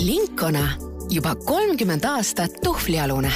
Linkona 0.00 0.68
juba 1.10 1.34
kolmkümmend 1.34 2.04
aastat 2.04 2.50
tuhvlialune. 2.64 3.32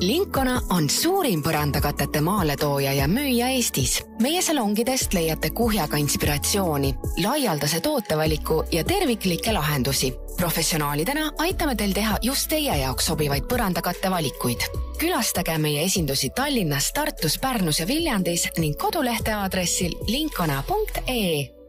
Linkona 0.00 0.60
on 0.70 0.86
suurim 0.90 1.42
põrandakatete 1.42 2.20
maaletooja 2.22 2.92
ja 2.92 3.08
müüja 3.08 3.48
Eestis. 3.48 4.04
meie 4.22 4.42
salongidest 4.42 5.14
leiate 5.14 5.50
kuhjaga 5.50 5.96
inspiratsiooni, 5.96 6.94
laialdase 7.24 7.80
tootevaliku 7.80 8.64
ja 8.72 8.84
terviklikke 8.84 9.52
lahendusi. 9.52 10.14
professionaalidena 10.36 11.32
aitame 11.38 11.74
teil 11.74 11.92
teha 11.92 12.18
just 12.22 12.48
teie 12.48 12.76
jaoks 12.76 13.06
sobivaid 13.06 13.44
põrandakatte 13.44 14.10
valikuid. 14.10 14.60
külastage 14.98 15.58
meie 15.58 15.84
esindusi 15.84 16.30
Tallinnas, 16.30 16.92
Tartus, 16.92 17.38
Pärnus 17.38 17.80
ja 17.80 17.86
Viljandis 17.86 18.48
ning 18.58 18.76
kodulehte 18.78 19.32
aadressil 19.32 19.92
linkona.ee 20.06 21.59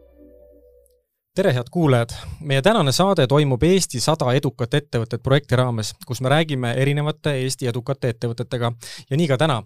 tere, 1.32 1.52
head 1.56 1.70
kuulajad! 1.72 2.10
meie 2.44 2.60
tänane 2.62 2.92
saade 2.92 3.24
toimub 3.28 3.62
Eesti 3.64 4.00
sada 4.04 4.34
edukat 4.36 4.74
ettevõtet 4.76 5.22
projekti 5.24 5.56
raames, 5.56 5.94
kus 6.06 6.20
me 6.20 6.28
räägime 6.28 6.74
erinevate 6.82 7.32
Eesti 7.40 7.70
edukate 7.70 8.10
ettevõtetega 8.12 8.68
ja 9.08 9.16
nii 9.16 9.28
ka 9.30 9.38
täna. 9.40 9.62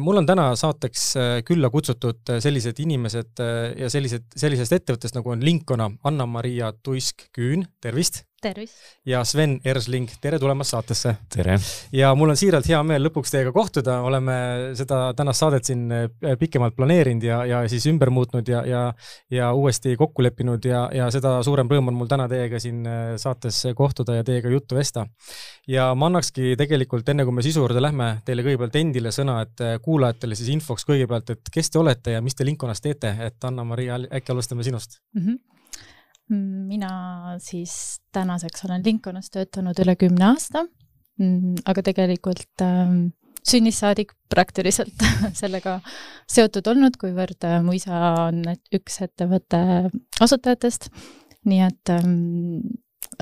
mul 0.00 0.22
on 0.22 0.26
täna 0.26 0.46
saateks 0.56 1.02
külla 1.44 1.70
kutsutud 1.70 2.32
sellised 2.40 2.80
inimesed 2.80 3.44
ja 3.76 3.90
sellised, 3.92 4.24
sellisest 4.36 4.72
ettevõttest 4.78 5.20
nagu 5.20 5.36
on 5.36 5.44
Linkona, 5.44 5.90
Anna-Maria 6.04 6.72
Tuisk-Küün, 6.72 7.68
tervist! 7.84 8.24
Tervist! 8.42 8.74
ja 9.06 9.22
Sven 9.24 9.58
Ersling, 9.64 10.08
tere 10.22 10.38
tulemast 10.38 10.72
saatesse! 10.74 11.14
tere! 11.34 11.56
ja 11.92 12.10
mul 12.18 12.32
on 12.32 12.38
siiralt 12.38 12.68
hea 12.70 12.78
meel 12.86 13.02
lõpuks 13.08 13.32
teiega 13.34 13.52
kohtuda, 13.54 13.98
oleme 14.06 14.36
seda 14.78 15.00
tänast 15.18 15.42
saadet 15.42 15.68
siin 15.68 15.86
äh, 15.94 16.36
pikemalt 16.38 16.76
planeerinud 16.76 17.26
ja, 17.26 17.40
ja 17.48 17.62
siis 17.70 17.86
ümber 17.90 18.12
muutnud 18.14 18.48
ja, 18.48 18.62
ja 18.68 18.82
ja 19.34 19.50
uuesti 19.52 19.96
kokku 19.98 20.22
leppinud 20.22 20.64
ja, 20.68 20.84
ja 20.94 21.08
seda 21.14 21.38
suurem 21.46 21.70
rõõm 21.70 21.90
on 21.92 21.98
mul 21.98 22.10
täna 22.10 22.28
teiega 22.30 22.60
siin 22.62 22.86
äh, 22.86 23.12
saates 23.20 23.64
kohtuda 23.76 24.20
ja 24.20 24.26
teiega 24.26 24.52
juttu 24.52 24.78
vesta. 24.78 25.06
ja 25.68 25.90
ma 25.94 26.10
annakski 26.12 26.54
tegelikult, 26.58 27.08
enne 27.08 27.26
kui 27.26 27.34
me 27.34 27.44
sisu 27.46 27.64
juurde 27.64 27.82
lähme, 27.82 28.10
teile 28.24 28.46
kõigepealt 28.46 28.80
endile 28.80 29.12
sõna, 29.14 29.40
et 29.46 29.64
äh, 29.64 29.76
kuulajatele 29.82 30.38
siis 30.38 30.54
infoks 30.54 30.86
kõigepealt, 30.88 31.34
et 31.34 31.54
kes 31.54 31.70
te 31.74 31.82
olete 31.82 32.16
ja 32.16 32.24
mis 32.24 32.38
te 32.38 32.46
Lincolnas 32.46 32.82
teete, 32.84 33.14
et 33.26 33.44
Anna-Maria, 33.44 33.98
äkki 34.20 34.34
alustame 34.34 34.66
sinust 34.66 35.00
mm? 35.14 35.22
-hmm 35.22 35.57
mina 36.32 37.36
siis 37.40 38.00
tänaseks 38.12 38.64
olen 38.68 38.82
Lincolnis 38.84 39.30
töötanud 39.32 39.78
üle 39.80 39.94
kümne 39.96 40.32
aasta, 40.32 40.66
mm, 41.20 41.62
aga 41.70 41.84
tegelikult 41.86 42.64
äh, 42.64 42.92
sünnist 43.48 43.82
saadik 43.82 44.12
praktiliselt 44.32 45.06
sellega 45.40 45.78
seotud 46.30 46.66
olnud, 46.72 46.98
kuivõrd 47.00 47.46
äh, 47.48 47.60
mu 47.64 47.76
isa 47.76 48.00
on 48.26 48.42
üks 48.74 49.00
ettevõtte 49.06 49.60
asutajatest, 50.24 50.90
nii 51.48 51.64
et 51.64 51.94
ähm, 51.94 52.60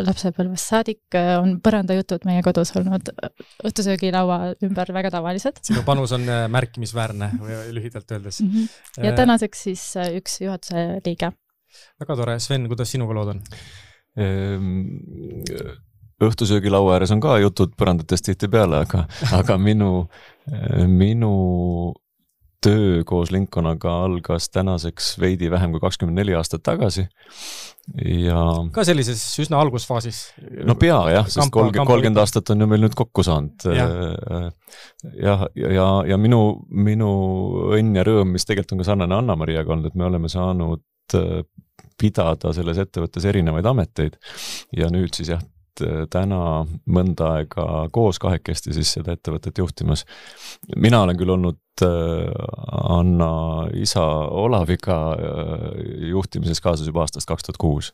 lapsepõlvest 0.02 0.72
saadik 0.72 1.16
äh, 1.18 1.36
on 1.40 1.56
põrandajutud 1.64 2.26
meie 2.28 2.42
kodus 2.46 2.74
olnud 2.78 3.12
äh, 3.12 3.32
õhtusöögilaua 3.68 4.56
ümber 4.66 4.92
väga 4.96 5.12
tavalised. 5.14 5.62
sinu 5.66 5.84
panus 5.86 6.14
on 6.16 6.26
märkimisväärne 6.26 7.32
lühidalt 7.76 8.16
öeldes. 8.18 8.42
-hmm. 8.42 9.04
ja 9.06 9.14
tänaseks 9.16 9.66
siis 9.68 9.88
üks 10.18 10.40
juhatuse 10.40 10.88
liige 11.04 11.32
väga 12.00 12.16
tore, 12.22 12.38
Sven, 12.42 12.68
kuidas 12.70 12.92
sinuga 12.92 13.16
lood 13.16 13.34
on? 13.34 13.42
Ehm, 14.16 14.70
õhtusöögilaua 16.24 16.96
ääres 16.96 17.12
on 17.12 17.20
ka 17.20 17.36
jutud 17.42 17.76
põrandatest 17.76 18.30
tihtipeale, 18.30 18.82
aga, 18.86 19.04
aga 19.36 19.58
minu, 19.60 20.08
minu 20.88 21.32
töö 22.64 23.02
koos 23.06 23.30
Lincolnaga 23.34 23.92
algas 24.06 24.48
tänaseks 24.50 25.16
veidi 25.20 25.50
vähem 25.52 25.74
kui 25.74 25.82
kakskümmend 25.82 26.18
neli 26.18 26.34
aastat 26.34 26.64
tagasi 26.66 27.04
ja. 28.24 28.40
ka 28.74 28.84
sellises 28.86 29.22
üsna 29.42 29.60
algusfaasis. 29.62 30.20
no 30.66 30.74
pea 30.80 30.96
jah, 31.14 31.28
sest 31.28 31.52
kolmkümmend, 31.54 31.90
kolmkümmend 31.90 32.22
aastat 32.22 32.50
on 32.54 32.64
ju 32.64 32.68
meil 32.70 32.82
nüüd 32.82 32.96
kokku 32.98 33.22
saanud. 33.26 33.68
jah, 33.76 33.92
ja, 35.20 35.36
ja, 35.54 35.70
ja, 35.76 35.86
ja 36.12 36.18
minu, 36.20 36.40
minu 36.70 37.10
õnn 37.76 38.00
ja 38.00 38.06
rõõm, 38.06 38.34
mis 38.34 38.48
tegelikult 38.48 38.76
on 38.76 38.82
ka 38.82 38.90
sarnane 38.90 39.20
Anna-Mariaga 39.20 39.76
olnud, 39.76 39.92
et 39.92 39.98
me 39.98 40.08
oleme 40.08 40.32
saanud 40.32 40.82
pidada 42.00 42.52
selles 42.56 42.78
ettevõttes 42.78 43.24
erinevaid 43.24 43.66
ameteid 43.66 44.18
ja 44.76 44.90
nüüd 44.92 45.14
siis 45.16 45.32
jah, 45.34 45.42
täna 46.10 46.40
mõnda 46.88 47.30
aega 47.36 47.86
koos 47.92 48.20
kahekesti 48.22 48.72
siis 48.72 48.94
seda 48.96 49.12
ettevõtet 49.16 49.58
juhtimas. 49.58 50.04
mina 50.76 51.02
olen 51.02 51.16
küll 51.16 51.30
olnud 51.34 51.58
äh, 51.84 52.30
Anna 52.88 53.68
isa 53.74 54.04
Olaviga 54.30 54.98
äh, 55.12 56.08
juhtimises 56.10 56.60
kaasas 56.60 56.86
juba 56.86 57.04
aastast 57.04 57.28
kaks 57.28 57.42
tuhat 57.44 57.60
kuus 57.60 57.92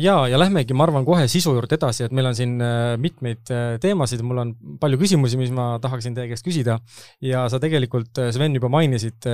ja, 0.00 0.14
ja 0.30 0.38
lähmegi, 0.40 0.72
ma 0.76 0.86
arvan, 0.86 1.04
kohe 1.04 1.26
sisu 1.28 1.52
juurde 1.56 1.76
edasi, 1.76 2.06
et 2.06 2.14
meil 2.16 2.30
on 2.30 2.36
siin 2.36 2.54
äh, 2.64 2.94
mitmeid 3.00 3.52
äh, 3.52 3.76
teemasid, 3.82 4.22
mul 4.24 4.40
on 4.40 4.52
palju 4.80 5.00
küsimusi, 5.02 5.38
mis 5.40 5.52
ma 5.54 5.74
tahaksin 5.82 6.16
teie 6.16 6.30
käest 6.30 6.46
küsida. 6.46 6.78
ja 7.24 7.44
sa 7.52 7.60
tegelikult, 7.62 8.22
Sven, 8.34 8.56
juba 8.56 8.70
mainisid 8.72 9.28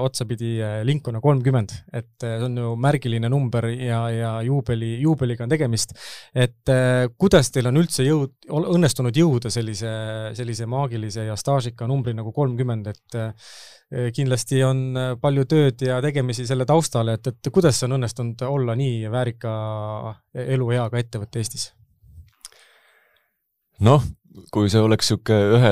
otsapidi 0.00 0.56
Lincoln 0.86 1.20
kolmkümmend, 1.22 1.74
et 1.96 2.22
see 2.22 2.46
on 2.46 2.56
ju 2.62 2.72
märgiline 2.80 3.30
number 3.32 3.68
ja, 3.72 4.04
ja 4.12 4.32
juubeli, 4.46 4.96
juubeliga 5.02 5.46
on 5.46 5.52
tegemist. 5.52 5.96
et 6.34 6.74
kuidas 7.18 7.50
teil 7.50 7.70
on 7.70 7.82
üldse 7.82 8.06
jõud, 8.06 8.36
õnnestunud 8.50 9.16
jõuda 9.16 9.50
sellise, 9.52 9.90
sellise 10.38 10.66
maagilise 10.70 11.26
ja 11.26 11.36
staažika 11.38 11.88
numbri 11.90 12.14
nagu 12.16 12.32
kolmkümmend, 12.36 12.92
et 12.94 13.16
Äh, 13.16 13.32
kindlasti 13.86 14.62
on 14.66 14.80
äh, 14.98 15.12
palju 15.20 15.44
tööd 15.46 15.82
ja 15.86 16.00
tegemisi 16.02 16.46
selle 16.48 16.66
taustal, 16.66 17.12
et, 17.12 17.30
et 17.30 17.50
kuidas 17.54 17.78
on 17.86 17.94
õnnestunud 17.98 18.42
olla 18.48 18.74
nii 18.78 19.06
väärika 19.12 19.52
elueaga 20.46 20.98
ettevõte 20.98 21.42
Eestis? 21.42 21.70
noh, 23.86 24.02
kui 24.50 24.70
see 24.72 24.82
oleks 24.82 25.12
niisugune 25.12 25.58
ühe, 25.58 25.70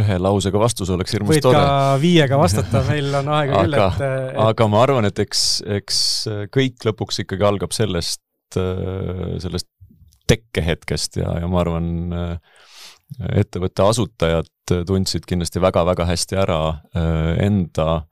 ühe 0.00 0.18
lausega 0.22 0.62
vastus 0.62 0.92
oleks 0.94 1.12
hirmus 1.16 1.34
Võid 1.34 1.44
tore. 1.44 1.60
võid 1.60 1.68
ka 1.68 2.00
viiega 2.00 2.40
vastata, 2.40 2.82
meil 2.90 3.12
on 3.20 3.30
aega 3.36 3.60
küll, 3.66 3.76
et, 3.76 4.04
et 4.06 4.40
aga 4.46 4.70
ma 4.70 4.82
arvan, 4.86 5.10
et 5.10 5.22
eks, 5.26 5.44
eks 5.80 6.00
kõik 6.54 6.88
lõpuks 6.88 7.20
ikkagi 7.26 7.48
algab 7.50 7.76
sellest, 7.76 8.22
sellest 8.56 9.68
tekkehetkest 10.30 11.20
ja, 11.20 11.34
ja 11.42 11.50
ma 11.50 11.60
arvan, 11.66 11.90
ettevõtte 13.18 13.84
asutajad 13.84 14.50
tundsid 14.86 15.26
kindlasti 15.28 15.62
väga-väga 15.62 16.06
hästi 16.08 16.38
ära 16.40 16.60
äh, 16.70 17.34
enda 17.46 18.04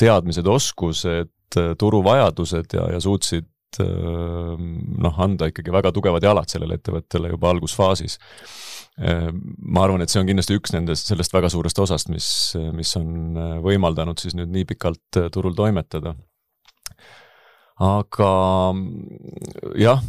teadmised, 0.00 0.46
oskused, 0.50 1.32
äh, 1.58 1.72
turuvajadused 1.80 2.76
ja, 2.76 2.86
ja 2.94 3.00
suutsid 3.02 3.80
äh, 3.80 3.88
noh, 5.06 5.20
anda 5.26 5.48
ikkagi 5.50 5.74
väga 5.74 5.94
tugevad 5.94 6.26
jalad 6.26 6.50
sellele 6.50 6.78
ettevõttele 6.78 7.34
juba 7.34 7.54
algusfaasis. 7.54 8.20
ma 8.94 9.82
arvan, 9.82 10.04
et 10.04 10.12
see 10.12 10.20
on 10.20 10.28
kindlasti 10.28 10.54
üks 10.54 10.70
nendest, 10.70 11.08
sellest 11.10 11.32
väga 11.34 11.48
suurest 11.50 11.80
osast, 11.82 12.06
mis, 12.14 12.28
mis 12.76 12.92
on 12.94 13.34
võimaldanud 13.64 14.20
siis 14.22 14.36
nüüd 14.38 14.52
nii 14.54 14.68
pikalt 14.70 15.18
turul 15.34 15.56
toimetada. 15.58 16.12
aga 17.82 18.30
jah, 19.82 20.04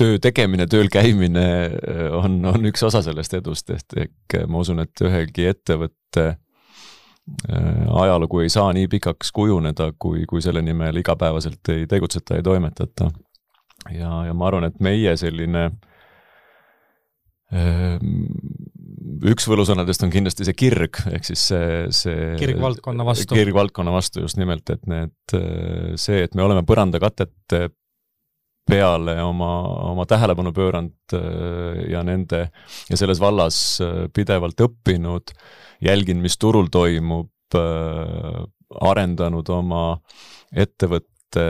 töö 0.00 0.20
tegemine, 0.22 0.66
tööl 0.70 0.88
käimine 0.92 1.46
äh, 1.68 2.06
on, 2.16 2.38
on 2.48 2.70
üks 2.70 2.84
osa 2.86 3.02
sellest 3.04 3.34
edust, 3.36 3.72
et 3.74 3.98
ehk 4.06 4.38
ma 4.50 4.62
usun, 4.64 4.82
et 4.84 5.04
ühelgi 5.04 5.48
ettevõtte 5.50 6.26
äh, 6.30 7.82
ajalugu 8.04 8.44
ei 8.44 8.52
saa 8.52 8.72
nii 8.76 8.88
pikaks 8.92 9.32
kujuneda, 9.36 9.92
kui, 10.00 10.24
kui 10.30 10.42
selle 10.44 10.64
nimel 10.64 11.02
igapäevaselt 11.02 11.72
ei 11.74 11.86
tegutseta, 11.90 12.38
ei 12.38 12.46
toimetata. 12.46 13.10
ja, 13.92 14.10
ja 14.28 14.34
ma 14.34 14.50
arvan, 14.50 14.70
et 14.70 14.80
meie 14.82 15.16
selline 15.20 15.70
üks 19.26 19.48
võlusõnadest 19.50 20.04
on 20.06 20.12
kindlasti 20.12 20.46
see 20.46 20.54
kirg, 20.54 21.00
ehk 21.10 21.24
siis 21.26 21.48
see, 21.50 21.70
see 21.90 22.36
kirg 22.38 22.60
valdkonna 22.62 23.02
vastu. 23.08 23.34
kirg 23.34 23.56
valdkonna 23.56 23.90
vastu 23.90 24.22
just 24.22 24.38
nimelt, 24.38 24.70
et 24.70 24.86
need, 24.86 25.34
see, 25.98 26.20
et 26.28 26.36
me 26.38 26.44
oleme 26.46 26.62
põrandakatete 26.68 27.64
peale 28.70 29.16
oma, 29.24 29.50
oma 29.90 30.06
tähelepanu 30.08 30.52
pööranud 30.56 31.16
äh, 31.16 31.82
ja 31.92 32.02
nende 32.06 32.46
ja 32.90 32.98
selles 32.98 33.20
vallas 33.22 33.58
äh, 33.84 34.06
pidevalt 34.14 34.60
õppinud, 34.64 35.34
jälginud, 35.84 36.24
mis 36.24 36.38
turul 36.40 36.70
toimub, 36.72 37.30
äh, 37.58 38.40
arendanud 38.90 39.48
oma 39.50 39.84
ettevõtte 40.50 41.42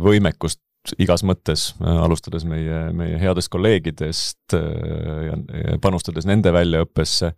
võimekust 0.00 0.94
igas 1.00 1.20
mõttes, 1.24 1.70
alustades 1.80 2.46
meie, 2.48 2.86
meie 2.96 3.18
headest 3.20 3.50
kolleegidest 3.52 4.54
ja, 4.56 5.36
panustades 5.84 6.28
nende 6.28 6.52
väljaõppesse 6.52 7.34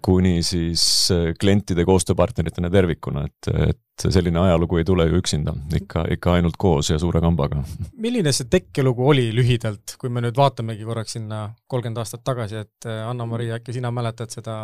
kuni 0.00 0.38
siis 0.46 0.82
äh, 1.12 1.32
klientide 1.40 1.84
koostööpartneritena 1.84 2.70
tervikuna, 2.72 3.26
et, 3.28 3.50
et 3.52 4.06
selline 4.08 4.40
ajalugu 4.40 4.80
ei 4.80 4.86
tule 4.88 5.04
ju 5.10 5.18
üksinda, 5.20 5.52
ikka, 5.76 6.06
ikka 6.16 6.38
ainult 6.38 6.56
koos 6.60 6.88
ja 6.90 6.98
suure 6.98 7.20
kambaga. 7.20 7.60
milline 8.00 8.32
see 8.32 8.48
tekkelugu 8.48 9.10
oli 9.12 9.28
lühidalt, 9.36 9.98
kui 10.00 10.08
me 10.08 10.24
nüüd 10.24 10.38
vaatamegi 10.40 10.88
korraks 10.88 11.18
sinna 11.18 11.44
kolmkümmend 11.68 12.00
aastat 12.00 12.24
tagasi, 12.24 12.64
et 12.64 12.88
äh, 12.88 13.04
Anna-Maria, 13.10 13.60
äkki 13.60 13.76
sina 13.76 13.92
mäletad 13.92 14.32
seda 14.32 14.56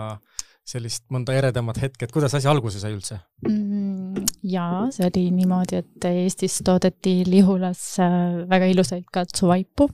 sellist 0.69 1.06
mõnda 1.12 1.37
eredamat 1.37 1.81
hetke, 1.81 2.08
et 2.08 2.12
kuidas 2.12 2.34
asi 2.37 2.49
alguse 2.49 2.81
sai 2.81 2.94
üldse 2.96 3.20
mm,? 3.44 4.25
jaa, 4.49 4.88
see 4.94 5.05
oli 5.08 5.29
niimoodi, 5.37 5.82
et 5.84 6.08
Eestis 6.08 6.61
toodeti 6.64 7.20
Lihulas 7.29 7.84
äh, 8.05 8.43
väga 8.49 8.73
ilusaid 8.73 9.05
katsuvaipu 9.12 9.88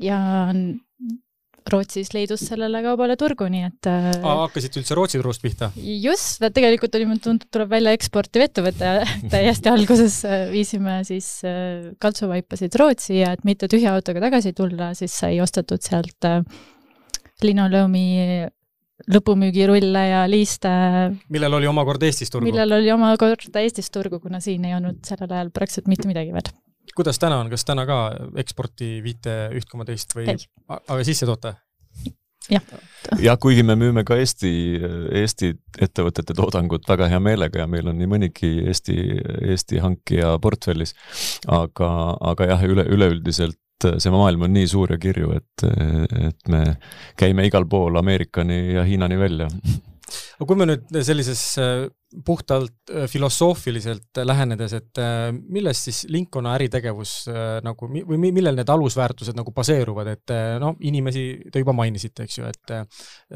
ja 0.00 0.18
Rootsis 1.72 2.12
leidus 2.14 2.44
sellele 2.46 2.80
kaubale 2.84 3.16
turgu, 3.18 3.48
nii 3.50 3.64
et 3.66 3.88
äh, 3.90 4.08
Aa, 4.20 4.44
hakkasite 4.44 4.80
üldse 4.80 4.96
Rootsi 4.98 5.20
turust 5.20 5.42
pihta? 5.44 5.70
just, 5.76 6.44
tegelikult 6.54 6.94
oli, 6.98 7.08
mulle 7.10 7.22
tundub, 7.24 7.48
tuleb 7.52 7.72
välja 7.72 7.94
eksportiv 7.96 8.46
ettevõte 8.46 8.92
täiesti 9.34 9.72
alguses 9.72 10.20
äh, 10.28 10.46
viisime 10.52 11.00
siis 11.08 11.30
äh, 11.46 11.88
kaltsuvaipasid 12.02 12.78
Rootsi 12.80 13.20
ja 13.20 13.32
et 13.36 13.46
mitte 13.48 13.70
tühja 13.72 13.96
autoga 13.96 14.22
tagasi 14.28 14.54
tulla, 14.56 14.92
siis 14.98 15.16
sai 15.24 15.40
ostetud 15.42 15.82
sealt 15.82 16.30
linoleumi 17.42 18.06
lõpumüügirulle 19.12 20.04
ja 20.08 20.22
liiste. 20.30 20.70
millel 21.32 21.58
oli 21.58 21.68
omakorda 21.68 22.08
Eestis 22.08 22.32
turgu? 22.32 22.46
millel 22.48 22.78
oli 22.78 22.92
omakorda 22.94 23.64
Eestis 23.64 23.90
turgu, 23.92 24.22
kuna 24.22 24.40
siin 24.44 24.64
ei 24.64 24.78
olnud 24.78 25.02
sellel 25.06 25.34
ajal 25.36 25.52
praktiliselt 25.54 25.90
mitte 25.92 26.08
midagi 26.08 26.32
veel 26.34 26.48
kuidas 26.96 27.20
täna 27.22 27.40
on, 27.42 27.50
kas 27.52 27.64
täna 27.68 27.86
ka 27.88 28.00
eksporti 28.40 28.96
viite 29.04 29.36
üht 29.56 29.68
koma 29.70 29.86
teist 29.88 30.14
või, 30.16 30.36
aga 30.68 31.00
sisse 31.06 31.28
toote? 31.28 31.56
jah. 32.50 32.62
jah, 33.18 33.38
kuigi 33.42 33.64
me 33.66 33.74
müüme 33.78 34.04
ka 34.06 34.16
Eesti, 34.20 34.52
Eesti 35.22 35.52
ettevõtete 35.82 36.36
toodangut 36.36 36.86
väga 36.88 37.08
hea 37.10 37.20
meelega 37.22 37.64
ja 37.64 37.68
meil 37.70 37.90
on 37.90 37.98
nii 37.98 38.10
mõnigi 38.10 38.52
Eesti, 38.70 38.96
Eesti 39.50 39.82
hankija 39.82 40.36
portfellis, 40.42 40.94
aga, 41.50 41.90
aga 42.32 42.52
jah, 42.52 42.66
üle, 42.68 42.86
üleüldiselt 42.96 43.60
see 43.86 44.12
maailm 44.12 44.46
on 44.46 44.54
nii 44.56 44.68
suur 44.70 44.94
ja 44.94 44.96
kirju, 45.00 45.34
et, 45.36 45.66
et 46.30 46.48
me 46.48 46.62
käime 47.20 47.44
igal 47.44 47.66
pool 47.68 47.98
Ameerikani 48.00 48.60
ja 48.78 48.86
Hiinani 48.88 49.18
välja 49.20 49.50
aga 50.38 50.46
kui 50.46 50.58
me 50.58 50.68
nüüd 50.70 51.00
sellises 51.04 51.42
puhtalt 52.24 52.90
äh, 52.90 53.04
filosoofiliselt 53.10 54.20
lähenedes, 54.24 54.72
et 54.78 55.00
äh, 55.02 55.28
millest 55.32 55.88
siis 55.88 56.04
Lincoln 56.12 56.48
äritegevus 56.50 57.14
nagu 57.64 57.88
või 57.88 58.18
millel 58.20 58.56
need 58.56 58.70
alusväärtused 58.70 59.36
nagu 59.36 59.52
baseeruvad, 59.54 60.08
et 60.12 60.32
noh, 60.62 60.76
inimesi 60.86 61.24
te 61.52 61.60
juba 61.62 61.74
mainisite, 61.76 62.26
eks 62.26 62.38
ju, 62.38 62.48
et 62.48 62.74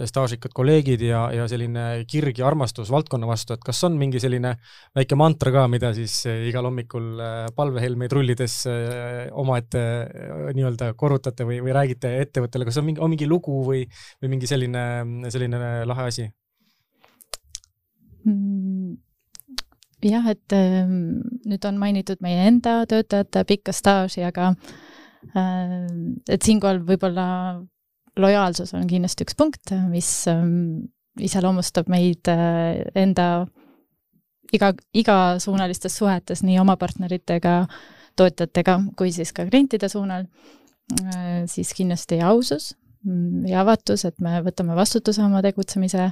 staažikad 0.09 0.55
kolleegid 0.57 1.03
ja, 1.05 1.25
ja 1.35 1.47
selline 1.51 2.05
kirg 2.11 2.39
ja 2.39 2.47
armastus 2.49 2.91
valdkonna 2.93 3.29
vastu, 3.29 3.57
et 3.57 3.65
kas 3.65 3.83
on 3.89 3.99
mingi 4.01 4.23
selline 4.23 4.55
väike 4.97 5.19
mantra 5.19 5.53
ka, 5.55 5.67
mida 5.73 5.93
siis 5.97 6.23
igal 6.31 6.69
hommikul 6.69 7.23
palvehelmeid 7.57 8.17
rullides 8.17 8.61
omaette 9.43 9.85
nii-öelda 10.57 10.93
korrutate 11.01 11.47
või, 11.49 11.61
või 11.65 11.77
räägite 11.77 12.17
ettevõttele, 12.25 12.69
kas 12.69 12.81
on 12.81 12.89
mingi, 12.91 13.03
on 13.03 13.15
mingi 13.15 13.31
lugu 13.31 13.63
või, 13.67 13.87
või 14.23 14.37
mingi 14.37 14.51
selline, 14.51 14.85
selline 15.33 15.65
lahe 15.89 16.11
asi? 16.13 16.31
Jah, 20.09 20.27
et 20.33 20.55
ähm, 20.57 21.21
nüüd 21.49 21.65
on 21.69 21.81
mainitud 21.81 22.23
meie 22.25 22.47
enda 22.49 22.81
töötajate 22.91 23.45
pikka 23.49 23.75
staaži, 23.77 24.25
aga 24.27 24.53
äh, 25.37 25.77
et 26.29 26.47
siinkohal 26.47 26.83
võib-olla 26.87 27.27
lojaalsus 28.21 28.75
on 28.77 28.89
kindlasti 28.91 29.27
üks 29.27 29.39
punkt, 29.39 29.75
mis 29.91 30.11
ähm, 30.31 30.91
iseloomustab 31.21 31.91
meid 31.93 32.31
äh, 32.33 32.83
enda 32.99 33.47
iga, 34.53 34.73
igasuunalistes 34.97 35.97
suhetes 36.01 36.45
nii 36.47 36.59
oma 36.63 36.77
partneritega, 36.81 37.65
tootjatega 38.19 38.81
kui 38.99 39.13
siis 39.15 39.33
ka 39.33 39.47
klientide 39.49 39.89
suunal, 39.89 40.27
siis 41.47 41.71
kindlasti 41.79 42.17
ausus 42.27 42.73
mm, 43.07 43.47
ja 43.47 43.61
avatus, 43.63 44.03
et 44.09 44.17
me 44.19 44.41
võtame 44.43 44.75
vastutuse 44.75 45.23
oma 45.23 45.39
tegutsemise 45.45 46.09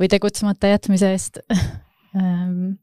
või 0.00 0.10
tegutsemata 0.12 0.72
jätmise 0.74 1.12
eest. 1.14 1.42
Ehm, 2.12 2.74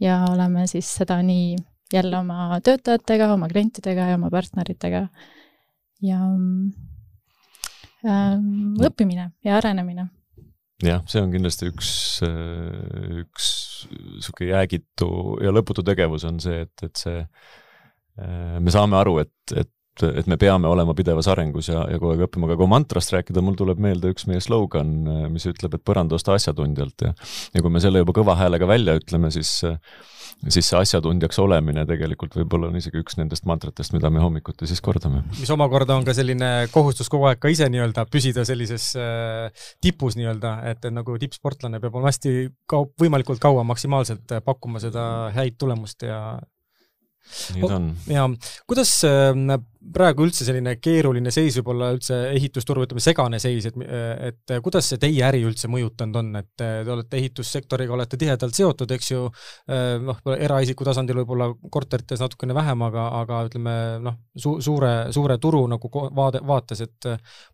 ja 0.00 0.24
oleme 0.30 0.66
siis 0.70 0.90
seda 1.00 1.20
nii 1.22 1.56
jälle 1.92 2.18
oma 2.18 2.60
töötajatega, 2.64 3.32
oma 3.32 3.48
klientidega 3.48 4.08
ja 4.10 4.18
oma 4.18 4.30
partneritega. 4.30 5.08
ja 6.02 6.18
ähm, 8.06 8.76
õppimine 8.84 9.30
ja 9.44 9.56
arenemine. 9.58 10.08
jah, 10.82 11.02
see 11.10 11.22
on 11.22 11.32
kindlasti 11.34 11.72
üks, 11.72 11.88
üks 13.24 13.48
niisugune 13.88 14.52
jäägitu 14.52 15.08
ja 15.42 15.50
lõputu 15.54 15.82
tegevus 15.86 16.24
on 16.28 16.38
see, 16.42 16.60
et, 16.66 16.84
et 16.86 16.96
see, 16.98 17.24
me 18.60 18.70
saame 18.74 18.98
aru, 18.98 19.18
et, 19.24 19.56
et 19.56 19.72
et, 19.98 20.04
et 20.22 20.30
me 20.30 20.38
peame 20.40 20.70
olema 20.70 20.94
pidevas 20.98 21.28
arengus 21.32 21.70
ja, 21.72 21.84
ja 21.90 22.00
kogu 22.00 22.14
aeg 22.14 22.26
õppima, 22.28 22.48
aga 22.48 22.58
kui 22.60 22.70
mantrast 22.70 23.14
rääkida, 23.14 23.44
mul 23.44 23.58
tuleb 23.58 23.82
meelde 23.82 24.12
üks 24.14 24.28
meie 24.30 24.42
slogan, 24.44 24.94
mis 25.32 25.48
ütleb, 25.50 25.74
et 25.74 25.84
põranda 25.86 26.18
osta 26.18 26.36
asjatundjalt 26.38 27.08
ja 27.08 27.14
ja 27.54 27.64
kui 27.64 27.72
me 27.72 27.82
selle 27.82 28.02
juba 28.02 28.14
kõva 28.16 28.36
häälega 28.38 28.68
välja 28.68 28.96
ütleme, 28.98 29.30
siis 29.34 29.58
siis 30.46 30.68
see 30.70 30.78
asjatundjaks 30.78 31.38
olemine 31.42 31.82
tegelikult 31.88 32.36
võib-olla 32.38 32.68
on 32.70 32.76
isegi 32.78 33.00
üks 33.02 33.16
nendest 33.18 33.46
mantratest, 33.48 33.94
mida 33.96 34.10
me 34.12 34.22
hommikuti 34.22 34.68
siis 34.70 34.80
kordame. 34.84 35.24
mis 35.38 35.50
omakorda 35.50 35.96
on 35.98 36.06
ka 36.06 36.14
selline 36.14 36.68
kohustus 36.70 37.10
kogu 37.10 37.26
aeg 37.30 37.40
ka 37.42 37.50
ise 37.50 37.66
nii-öelda 37.72 38.06
püsida 38.12 38.44
sellises 38.48 38.92
äh, 39.00 39.48
tipus 39.82 40.18
nii-öelda, 40.18 40.54
et 40.70 40.86
nagu 40.94 41.18
tippsportlane 41.18 41.82
peab 41.82 41.98
olema 41.98 42.12
hästi 42.12 42.36
kau-, 42.70 42.86
võimalikult 43.00 43.42
kaua 43.42 43.66
maksimaalselt 43.66 44.38
pakkuma 44.46 44.82
seda 44.82 45.08
häid 45.34 45.58
tulemust 45.58 46.06
ja 46.06 46.38
nii 47.56 47.64
ta 47.64 47.76
on. 47.78 47.90
ja 48.10 48.28
kuidas 48.68 48.92
ähm, 49.08 49.50
praegu 49.94 50.24
üldse 50.26 50.44
selline 50.46 50.74
keeruline 50.82 51.30
seis 51.34 51.56
võib 51.58 51.70
olla 51.74 51.90
üldse 51.94 52.16
ehitusturg, 52.34 52.84
ütleme 52.86 53.02
segane 53.02 53.40
seis, 53.42 53.68
et, 53.70 53.76
et 54.28 54.54
kuidas 54.64 54.88
see 54.90 55.00
teie 55.00 55.22
äri 55.24 55.40
üldse 55.46 55.70
mõjutanud 55.70 56.18
on, 56.20 56.30
et 56.40 56.48
te 56.58 56.68
olete 56.92 57.20
ehitussektoriga, 57.20 57.94
olete 57.96 58.18
tihedalt 58.20 58.58
seotud, 58.58 58.90
eks 58.96 59.12
ju, 59.12 59.24
äh, 59.70 59.96
noh, 60.04 60.20
eraisiku 60.36 60.86
tasandil 60.88 61.20
võib-olla 61.22 61.50
korterites 61.72 62.22
natukene 62.22 62.56
vähem, 62.58 62.84
aga, 62.88 63.08
aga 63.22 63.42
ütleme 63.48 63.76
noh, 64.04 64.18
su-, 64.36 64.58
suure, 64.64 64.92
suure 65.14 65.38
turu 65.42 65.64
nagu 65.70 65.90
vaade, 65.92 66.42
vaates, 66.46 66.84
et 66.84 67.12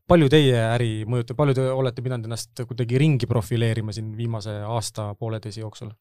palju 0.08 0.30
teie 0.32 0.56
äri 0.72 0.92
mõjutab, 1.08 1.38
palju 1.38 1.58
te 1.58 1.68
olete 1.72 2.04
pidanud 2.04 2.30
ennast 2.30 2.64
kuidagi 2.64 3.00
ringi 3.00 3.30
profileerima 3.30 3.94
siin 3.94 4.14
viimase 4.18 4.58
aasta-pooleteise 4.64 5.62
jooksul? 5.64 5.94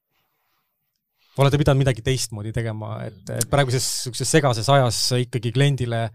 Olete 1.41 1.57
pidanud 1.57 1.81
midagi 1.81 2.03
teistmoodi 2.05 2.53
tegema, 2.53 2.95
et, 3.07 3.21
et 3.33 3.49
praeguses 3.49 3.81
niisuguses 3.81 4.33
segases 4.35 4.69
ajas 4.69 4.99
ikkagi 5.23 5.53
kliendile 5.55 6.07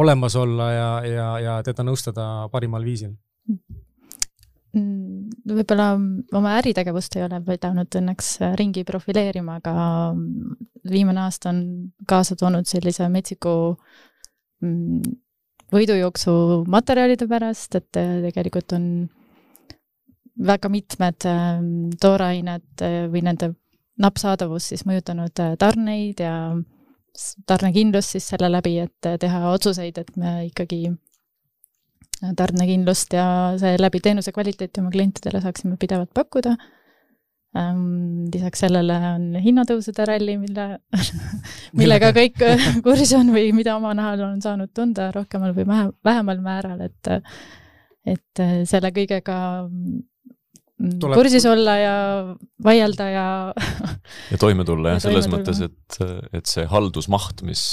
olemas 0.00 0.36
olla 0.40 0.68
ja, 0.72 0.90
ja, 1.06 1.30
ja 1.44 1.56
teda 1.66 1.84
nõustada 1.84 2.28
parimal 2.52 2.84
viisil? 2.86 3.12
Mm, 4.72 5.28
võib-olla 5.52 5.90
oma 6.38 6.54
äritegevust 6.62 7.18
ei 7.18 7.26
ole 7.26 7.42
pidanud 7.44 7.98
õnneks 8.00 8.30
ringi 8.56 8.86
profileerima, 8.88 9.58
aga 9.60 9.74
viimane 10.88 11.26
aasta 11.26 11.52
on 11.52 11.58
kaasa 12.08 12.38
toonud 12.40 12.68
sellise 12.68 13.08
metsiku 13.12 13.52
mm, 14.64 15.02
võidujooksu 15.72 16.32
materjalide 16.72 17.28
pärast, 17.28 17.76
et 17.76 17.90
tegelikult 17.92 18.72
on 18.78 18.86
väga 20.48 20.72
mitmed 20.72 21.28
mm, 21.28 21.98
toorained 22.00 22.86
või 23.12 23.28
nende 23.28 23.52
nappsaadavus 24.00 24.70
siis 24.72 24.84
mõjutanud 24.88 25.42
äh, 25.42 25.54
tarneid 25.60 26.20
ja 26.22 26.34
tarnekindlust 27.48 28.16
siis 28.16 28.28
selle 28.32 28.48
läbi, 28.52 28.78
et 28.86 29.08
äh, 29.08 29.18
teha 29.20 29.44
otsuseid, 29.52 29.98
et 30.00 30.12
me 30.20 30.36
ikkagi 30.48 30.84
äh, 30.90 32.34
tarnekindlust 32.38 33.16
ja 33.16 33.26
seeläbi 33.60 34.00
teenuse 34.04 34.32
kvaliteeti 34.32 34.80
oma 34.80 34.92
klientidele 34.94 35.42
saaksime 35.44 35.76
pidevalt 35.80 36.12
pakkuda. 36.14 36.56
Ähm, 37.52 38.30
lisaks 38.32 38.62
sellele 38.64 38.94
on 39.10 39.24
hinnatõusude 39.44 40.06
ralli, 40.08 40.38
mille, 40.40 40.66
millega 41.78 42.08
kõik 42.16 42.40
kursis 42.84 43.12
on 43.18 43.28
või 43.34 43.50
mida 43.52 43.74
oma 43.76 43.92
nahal 43.98 44.22
on 44.24 44.38
saanud 44.40 44.72
tunda 44.72 45.10
rohkemal 45.12 45.52
või 45.58 45.68
vähemal 45.68 46.40
määral, 46.40 46.80
et 46.88 47.12
et 48.08 48.40
selle 48.66 48.88
kõigega 48.90 49.36
tuleb... 50.82 51.16
kursis 51.18 51.46
olla 51.48 51.76
ja 51.78 51.94
vaielda 52.64 53.08
ja 53.10 53.26
ja 54.32 54.40
toime 54.40 54.66
tulla 54.68 54.94
jah, 54.94 55.02
selles 55.06 55.28
mõttes, 55.32 55.62
et, 55.66 55.98
et 56.34 56.50
see 56.50 56.66
haldusmaht, 56.70 57.44
mis, 57.46 57.64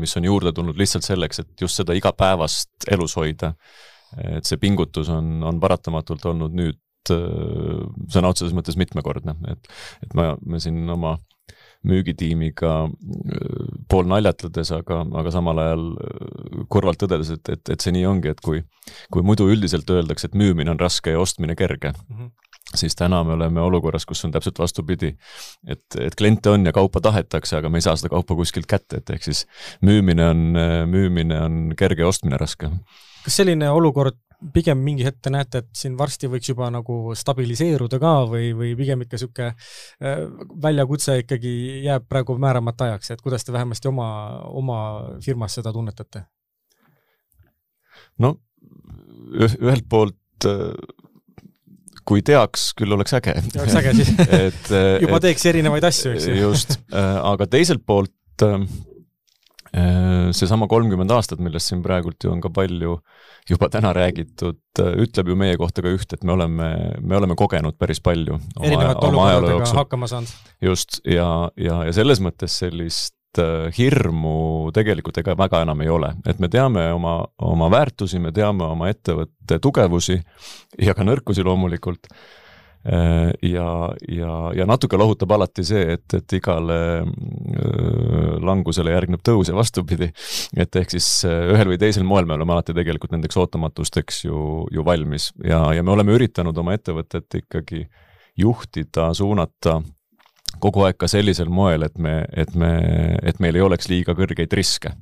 mis 0.00 0.16
on 0.20 0.28
juurde 0.28 0.54
tulnud 0.56 0.78
lihtsalt 0.80 1.06
selleks, 1.06 1.44
et 1.44 1.66
just 1.66 1.80
seda 1.80 1.96
igapäevast 1.98 2.88
elus 2.94 3.16
hoida, 3.18 3.54
et 4.24 4.48
see 4.48 4.60
pingutus 4.60 5.10
on, 5.12 5.38
on 5.46 5.60
paratamatult 5.62 6.28
olnud 6.32 6.56
nüüd 6.56 6.80
sõna 7.08 8.28
otseses 8.32 8.52
mõttes 8.56 8.76
mitmekordne, 8.80 9.36
et, 9.52 9.70
et 10.04 10.16
ma, 10.18 10.34
me 10.44 10.60
siin 10.60 10.82
oma 10.92 11.16
müügitiimiga 11.88 12.72
pool 13.88 14.10
naljatledes, 14.10 14.72
aga, 14.76 15.02
aga 15.20 15.32
samal 15.34 15.62
ajal 15.62 15.86
kurvalt 16.72 17.00
tõdedes, 17.02 17.32
et, 17.38 17.54
et, 17.54 17.72
et 17.74 17.84
see 17.84 17.94
nii 17.96 18.04
ongi, 18.08 18.34
et 18.34 18.42
kui, 18.44 18.62
kui 19.12 19.24
muidu 19.26 19.48
üldiselt 19.50 19.88
öeldakse, 19.90 20.28
et 20.28 20.36
müümine 20.38 20.74
on 20.74 20.80
raske 20.80 21.14
ja 21.14 21.22
ostmine 21.22 21.56
kerge 21.58 21.94
mm, 21.94 22.18
-hmm 22.18 22.36
siis 22.74 22.96
täna 22.96 23.22
me 23.24 23.32
oleme 23.32 23.60
olukorras, 23.60 24.06
kus 24.06 24.24
on 24.24 24.32
täpselt 24.32 24.58
vastupidi. 24.58 25.16
et, 25.66 25.84
et 26.00 26.14
kliente 26.14 26.50
on 26.50 26.66
ja 26.66 26.72
kaupa 26.72 27.00
tahetakse, 27.00 27.56
aga 27.56 27.68
me 27.68 27.78
ei 27.78 27.86
saa 27.86 27.96
seda 27.96 28.08
kaupa 28.08 28.34
kuskilt 28.34 28.66
kätte, 28.66 29.00
et 29.00 29.10
ehk 29.10 29.22
siis 29.22 29.46
müümine 29.80 30.26
on, 30.28 30.42
müümine 30.86 31.40
on 31.40 31.72
kerge, 31.76 32.04
ostmine 32.04 32.36
raske. 32.36 32.70
kas 33.24 33.36
selline 33.36 33.70
olukord 33.70 34.20
pigem 34.54 34.80
mingi 34.84 35.06
hetk 35.06 35.20
te 35.24 35.32
näete, 35.34 35.62
et 35.64 35.70
siin 35.76 35.96
varsti 35.98 36.30
võiks 36.30 36.50
juba 36.50 36.68
nagu 36.70 37.14
stabiliseeruda 37.18 37.98
ka 38.02 38.12
või, 38.30 38.52
või 38.56 38.74
pigem 38.78 39.02
ikka 39.04 39.18
niisugune 39.18 39.48
äh, 39.50 40.22
väljakutse 40.62 41.18
ikkagi 41.24 41.54
jääb 41.86 42.06
praegu 42.10 42.38
määramata 42.38 42.90
ajaks, 42.90 43.14
et 43.14 43.24
kuidas 43.24 43.46
te 43.46 43.54
vähemasti 43.54 43.90
oma, 43.90 44.10
oma 44.60 44.78
firmas 45.24 45.58
seda 45.58 45.72
tunnetate? 45.74 46.26
no 48.22 48.36
ühelt 49.38 49.88
poolt 49.90 50.46
äh, 50.46 50.70
kui 52.08 52.22
teaks, 52.24 52.70
küll 52.78 52.94
oleks 52.94 53.12
äge. 53.18 53.34
oleks 53.58 53.80
äge 53.82 53.96
siis 53.98 54.14
et 54.46 54.70
juba 55.02 55.18
teeks 55.20 55.50
erinevaid 55.50 55.84
asju, 55.90 56.14
eks 56.14 56.30
ju. 56.30 56.38
just, 56.46 56.78
aga 56.94 57.50
teiselt 57.50 57.82
poolt 57.84 58.14
Äh, 58.42 58.66
seesama 60.36 60.68
kolmkümmend 60.70 61.10
aastat, 61.14 61.40
millest 61.42 61.70
siin 61.70 61.82
praegult 61.84 62.24
ju 62.24 62.32
on 62.32 62.40
ka 62.44 62.50
palju 62.54 62.98
juba 63.48 63.68
täna 63.72 63.92
räägitud, 63.96 64.60
äh, 64.80 64.96
ütleb 65.04 65.28
ju 65.28 65.36
meie 65.36 65.56
kohta 65.60 65.82
ka 65.84 65.92
üht, 65.92 66.12
et 66.12 66.24
me 66.24 66.34
oleme, 66.34 66.70
me 67.00 67.16
oleme 67.16 67.36
kogenud 67.38 67.78
päris 67.78 68.00
palju. 68.00 68.38
erinevate 68.62 69.06
olukordadega 69.06 69.70
hakkama 69.82 70.08
saanud. 70.10 70.34
just, 70.62 71.00
ja, 71.04 71.50
ja, 71.56 71.84
ja 71.88 71.92
selles 71.96 72.20
mõttes 72.24 72.58
sellist 72.60 73.40
äh, 73.40 73.68
hirmu 73.78 74.70
tegelikult 74.74 75.18
ega 75.22 75.36
väga 75.38 75.62
enam 75.66 75.80
ei 75.84 75.92
ole, 75.92 76.14
et 76.26 76.38
me 76.38 76.48
teame 76.48 76.90
oma, 76.92 77.20
oma 77.38 77.70
väärtusi, 77.70 78.18
me 78.18 78.32
teame 78.32 78.64
oma 78.64 78.90
ettevõtte 78.92 79.58
tugevusi 79.62 80.20
ja 80.78 80.94
ka 80.94 81.06
nõrkusi 81.06 81.46
loomulikult 81.46 82.12
Äh, 82.12 82.37
ja, 83.42 83.94
ja, 84.08 84.52
ja 84.54 84.66
natuke 84.66 84.96
lohutab 84.96 85.32
alati 85.34 85.64
see, 85.66 85.82
et, 85.96 86.14
et 86.14 86.34
igale 86.38 86.78
äh, 87.02 88.36
langusele 88.44 88.94
järgneb 88.94 89.22
tõus 89.26 89.50
ja 89.50 89.56
vastupidi. 89.56 90.10
et 90.56 90.76
ehk 90.76 90.94
siis 90.94 91.08
äh, 91.28 91.50
ühel 91.52 91.72
või 91.72 91.80
teisel 91.80 92.06
moel 92.06 92.28
me 92.28 92.36
oleme 92.38 92.54
alati 92.54 92.76
tegelikult 92.76 93.12
nendeks 93.12 93.36
ootamatusteks 93.36 94.24
ju, 94.24 94.40
ju 94.72 94.84
valmis. 94.86 95.32
Ja, 95.44 95.66
ja 95.74 95.82
me 95.82 95.92
oleme 95.92 96.14
üritanud 96.16 96.56
oma 96.58 96.76
ettevõtet 96.78 97.40
ikkagi 97.42 97.88
juhtida, 98.38 99.10
suunata 99.14 99.80
kogu 100.62 100.86
aeg 100.86 100.96
ka 100.98 101.10
sellisel 101.10 101.50
moel, 101.50 101.84
et 101.86 101.98
me, 101.98 102.22
et 102.32 102.54
me, 102.54 102.72
et 103.26 103.42
meil 103.42 103.58
ei 103.58 103.66
oleks 103.66 103.90
liiga 103.90 104.14
kõrgeid 104.16 104.54
riske. 104.54 104.94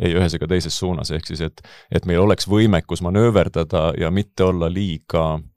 Ei 0.00 0.16
ühes 0.16 0.32
ega 0.34 0.48
teises 0.48 0.72
suunas, 0.80 1.12
ehk 1.12 1.28
siis 1.28 1.44
et, 1.44 1.60
et 1.92 2.06
meil 2.08 2.24
oleks 2.24 2.48
võimekus 2.48 3.04
manööverdada 3.04 3.90
ja 4.00 4.08
mitte 4.10 4.48
olla 4.48 4.70
liiga 4.72 5.34
Äh, 5.36 5.49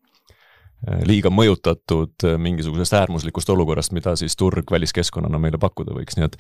liiga 1.07 1.31
mõjutatud 1.33 2.25
äh, 2.27 2.35
mingisugusest 2.41 2.95
äärmuslikust 2.99 3.49
olukorrast, 3.53 3.93
mida 3.95 4.15
siis 4.19 4.35
turg 4.39 4.71
väliskeskkonnana 4.71 5.39
meile 5.41 5.59
pakkuda 5.61 5.95
võiks, 5.95 6.17
nii 6.19 6.27
et 6.27 6.37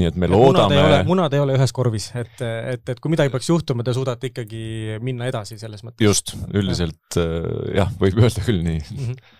nii 0.00 0.08
et 0.08 0.16
me 0.16 0.28
ja 0.28 0.32
loodame 0.32 0.78
munad 0.78 0.96
ei, 0.96 1.08
munad 1.10 1.36
ei 1.36 1.42
ole 1.42 1.58
ühes 1.58 1.74
korvis, 1.76 2.08
et, 2.16 2.40
et, 2.40 2.86
et 2.88 3.02
kui 3.02 3.12
midagi 3.12 3.32
peaks 3.34 3.50
juhtuma, 3.50 3.84
te 3.84 3.92
suudate 3.96 4.32
ikkagi 4.32 4.98
minna 5.04 5.28
edasi 5.28 5.60
selles 5.60 5.84
mõttes. 5.84 6.04
just, 6.04 6.34
üldiselt 6.54 7.18
ja. 7.20 7.28
Äh, 7.28 7.76
jah, 7.82 7.94
võib 8.00 8.24
öelda 8.24 8.46
küll 8.46 8.64
nii 8.64 8.80
mm. 8.80 9.06
-hmm 9.06 9.38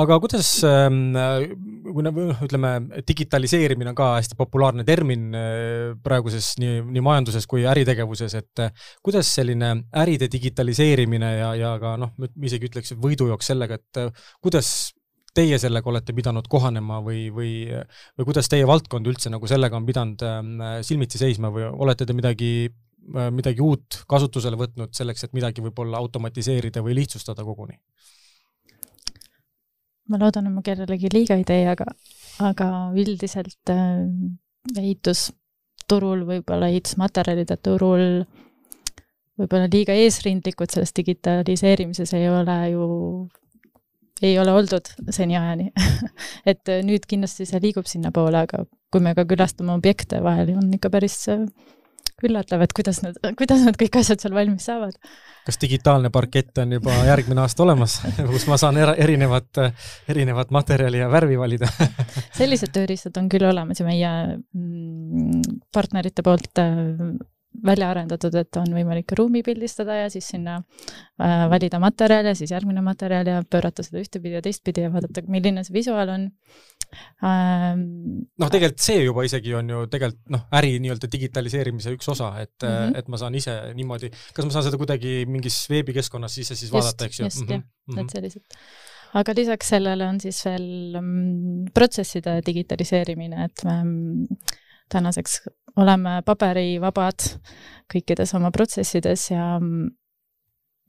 aga 0.00 0.16
kuidas, 0.22 0.48
ähm, 0.64 1.12
kui 1.84 2.04
nagu 2.04 2.24
ütleme, 2.46 2.70
digitaliseerimine 3.08 3.92
on 3.92 3.98
ka 3.98 4.08
hästi 4.14 4.38
populaarne 4.38 4.86
termin 4.88 5.26
äh, 5.36 5.92
praeguses 6.04 6.54
nii, 6.62 6.80
nii 6.94 7.04
majanduses 7.04 7.46
kui 7.50 7.66
äritegevuses, 7.68 8.36
et 8.40 8.62
äh, 8.64 8.72
kuidas 9.04 9.28
selline 9.36 9.74
äride 10.04 10.30
digitaliseerimine 10.32 11.32
ja, 11.36 11.52
ja 11.58 11.74
ka 11.82 11.98
noh, 12.00 12.14
isegi 12.40 12.70
ütleks, 12.70 12.94
võidujooks 13.02 13.52
sellega, 13.52 13.76
et 13.80 14.00
äh, 14.00 14.30
kuidas 14.44 14.92
teie 15.36 15.56
sellega 15.60 15.88
olete 15.88 16.12
pidanud 16.16 16.48
kohanema 16.52 17.00
või, 17.04 17.26
või, 17.32 17.52
või 18.16 18.28
kuidas 18.28 18.48
teie 18.52 18.66
valdkond 18.68 19.08
üldse 19.08 19.32
nagu 19.32 19.48
sellega 19.48 19.76
on 19.78 19.88
pidanud 19.88 20.24
ähm, 20.28 20.56
silmitsi 20.84 21.20
seisma 21.20 21.48
või 21.52 21.68
olete 21.68 22.04
te 22.08 22.16
midagi, 22.16 22.50
midagi 23.32 23.64
uut 23.64 24.02
kasutusele 24.08 24.60
võtnud 24.60 24.92
selleks, 24.96 25.24
et 25.24 25.32
midagi 25.36 25.64
võib-olla 25.64 26.00
automatiseerida 26.04 26.84
või 26.84 27.00
lihtsustada 27.00 27.44
koguni? 27.48 27.80
Ma 30.12 30.20
loodan, 30.20 30.48
et 30.48 30.54
ma 30.54 30.62
kellelegi 30.66 31.10
liiga 31.12 31.38
ei 31.40 31.46
tee, 31.48 31.64
aga, 31.72 31.88
aga 32.44 32.68
üldiselt 32.98 33.72
äh, 33.72 34.04
ehitusturul, 34.76 36.26
võib-olla 36.28 36.70
ehitusmaterjalide 36.72 37.58
turul 37.64 38.06
võib-olla 39.40 39.68
liiga 39.72 39.94
eesrindlikud 39.96 40.72
selles 40.72 40.92
digitaliseerimises 40.96 42.12
ei 42.18 42.28
ole 42.30 42.56
ju, 42.72 42.86
ei 44.22 44.36
ole 44.38 44.54
oldud 44.54 44.90
seniajani 45.10 45.70
et 46.50 46.72
nüüd 46.86 47.06
kindlasti 47.08 47.48
see 47.48 47.62
liigub 47.62 47.88
sinnapoole, 47.90 48.44
aga 48.46 48.64
kui 48.92 49.04
me 49.04 49.14
ka 49.16 49.24
külastame 49.28 49.74
objekte 49.74 50.20
vahel, 50.24 50.54
on 50.58 50.68
ikka 50.76 50.92
päris 50.92 51.16
äh, 51.32 51.46
üllatav, 52.26 52.62
et 52.64 52.74
kuidas 52.76 53.02
nad, 53.04 53.18
kuidas 53.38 53.64
nad 53.66 53.78
kõik 53.80 53.98
asjad 54.00 54.22
seal 54.22 54.36
valmis 54.36 54.66
saavad. 54.68 54.96
kas 55.46 55.58
digitaalne 55.62 56.10
parkett 56.14 56.58
on 56.62 56.76
juba 56.78 56.94
järgmine 57.08 57.42
aasta 57.44 57.64
olemas 57.66 57.98
kus 58.32 58.46
ma 58.50 58.58
saan 58.60 58.78
erinevat, 58.78 59.62
erinevat 60.12 60.54
materjali 60.54 61.02
ja 61.02 61.10
värvi 61.12 61.38
valida 61.40 61.70
sellised 62.40 62.74
tööriistad 62.74 63.18
on 63.20 63.28
küll 63.32 63.48
olemas 63.48 63.82
ja 63.82 63.88
meie 63.88 64.14
mm, 64.36 65.62
partnerite 65.74 66.24
poolt 66.26 66.62
äh, 66.62 67.12
välja 67.66 67.90
arendatud, 67.92 68.34
et 68.38 68.56
on 68.56 68.72
võimalik 68.72 69.12
ruumi 69.18 69.42
pildistada 69.44 69.96
ja 70.02 70.10
siis 70.12 70.28
sinna 70.32 70.58
äh, 70.58 71.44
valida 71.52 71.80
materjal 71.82 72.30
ja 72.30 72.34
siis 72.38 72.52
järgmine 72.54 72.82
materjal 72.84 73.28
ja 73.28 73.42
pöörata 73.48 73.84
seda 73.84 74.00
ühtepidi 74.02 74.38
ja 74.38 74.42
teistpidi 74.44 74.86
ja 74.86 74.92
vaadata, 74.92 75.24
milline 75.28 75.64
see 75.66 75.76
visuaal 75.76 76.14
on. 76.14 76.30
Noh, 77.22 78.52
tegelikult 78.52 78.84
see 78.84 79.02
juba 79.04 79.24
isegi 79.28 79.54
on 79.58 79.70
ju 79.72 79.82
tegelikult 79.92 80.32
noh, 80.34 80.46
äri 80.58 80.76
nii-öelda 80.82 81.10
digitaliseerimise 81.12 81.94
üks 81.96 82.08
osa, 82.12 82.32
et 82.42 82.56
mm, 82.62 82.72
-hmm. 82.72 82.98
et 83.00 83.12
ma 83.12 83.20
saan 83.20 83.36
ise 83.38 83.58
niimoodi, 83.78 84.12
kas 84.34 84.48
ma 84.48 84.56
saan 84.56 84.66
seda 84.68 84.80
kuidagi 84.80 85.22
mingis 85.30 85.62
veebikeskkonnas 85.72 86.38
ise 86.44 86.58
siis 86.58 86.72
vaadata, 86.72 87.08
eks 87.08 87.20
ju? 87.20 87.30
just, 87.30 87.44
jah 87.48 87.60
mm, 87.60 87.94
-hmm. 87.94 88.02
et 88.04 88.16
sellised 88.16 88.60
aga 89.20 89.34
lisaks 89.36 89.72
sellele 89.74 90.08
on 90.08 90.20
siis 90.20 90.40
veel 90.46 90.98
mm, 91.00 91.72
protsesside 91.76 92.40
digitaliseerimine, 92.46 93.48
et 93.48 93.64
me 93.68 93.78
mm, 93.82 94.44
tänaseks 94.92 95.40
oleme 95.80 96.20
paberivabad 96.26 97.26
kõikides 97.92 98.34
oma 98.36 98.50
protsessides 98.54 99.30
ja 99.30 99.56
mm, 99.58 99.88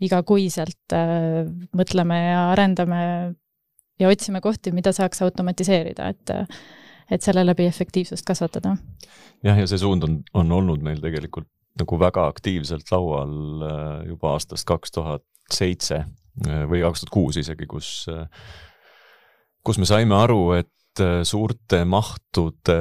igakuiselt 0.03 0.95
äh, 0.95 1.43
mõtleme 1.75 2.19
ja 2.19 2.43
arendame 2.51 2.99
ja 3.99 4.09
otsime 4.09 4.41
kohti, 4.41 4.71
mida 4.75 4.93
saaks 4.95 5.21
automatiseerida, 5.25 6.13
et 6.13 6.37
et 7.11 7.21
selle 7.21 7.43
läbi 7.45 7.65
efektiivsust 7.67 8.25
kasvatada. 8.25 8.77
jah, 9.43 9.59
ja 9.59 9.67
see 9.67 9.77
suund 9.77 10.03
on, 10.07 10.21
on 10.33 10.51
olnud 10.51 10.81
meil 10.81 11.01
tegelikult 11.03 11.49
nagu 11.79 11.99
väga 11.99 12.27
aktiivselt 12.29 12.91
laual 12.91 13.65
äh, 13.65 14.07
juba 14.07 14.35
aastast 14.37 14.65
kaks 14.69 14.93
tuhat 14.95 15.25
seitse 15.51 16.03
äh, 16.03 16.63
või 16.69 16.81
kaks 16.85 17.03
tuhat 17.03 17.13
kuus 17.13 17.37
isegi, 17.41 17.67
kus 17.67 18.07
kus 19.63 19.79
me 19.79 19.87
saime 19.87 20.15
aru, 20.15 20.51
et 20.57 20.71
Äh, 21.01 21.23
suurte 21.25 21.79
mahtude 21.89 22.75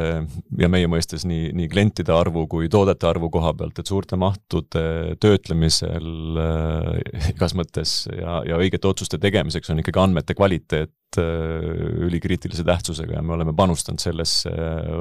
ja 0.61 0.69
meie 0.69 0.89
mõistes 0.91 1.23
nii, 1.25 1.47
nii 1.57 1.69
klientide 1.73 2.13
arvu 2.13 2.43
kui 2.51 2.67
toodete 2.69 3.07
arvu 3.09 3.31
koha 3.33 3.55
pealt, 3.57 3.79
et 3.81 3.89
suurte 3.89 4.19
mahtude 4.21 4.83
töötlemisel 5.23 6.11
äh, 6.43 7.31
igas 7.31 7.57
mõttes 7.57 7.95
ja, 8.13 8.43
ja 8.45 8.59
õigete 8.61 8.91
otsuste 8.91 9.17
tegemiseks 9.23 9.73
on 9.73 9.81
ikkagi 9.81 10.03
andmete 10.03 10.37
kvaliteet 10.37 10.93
äh, 10.93 11.02
ülikriitilise 11.21 12.65
tähtsusega 12.67 13.19
ja 13.19 13.23
me 13.23 13.35
oleme 13.37 13.55
panustanud 13.57 14.01
sellesse 14.03 14.51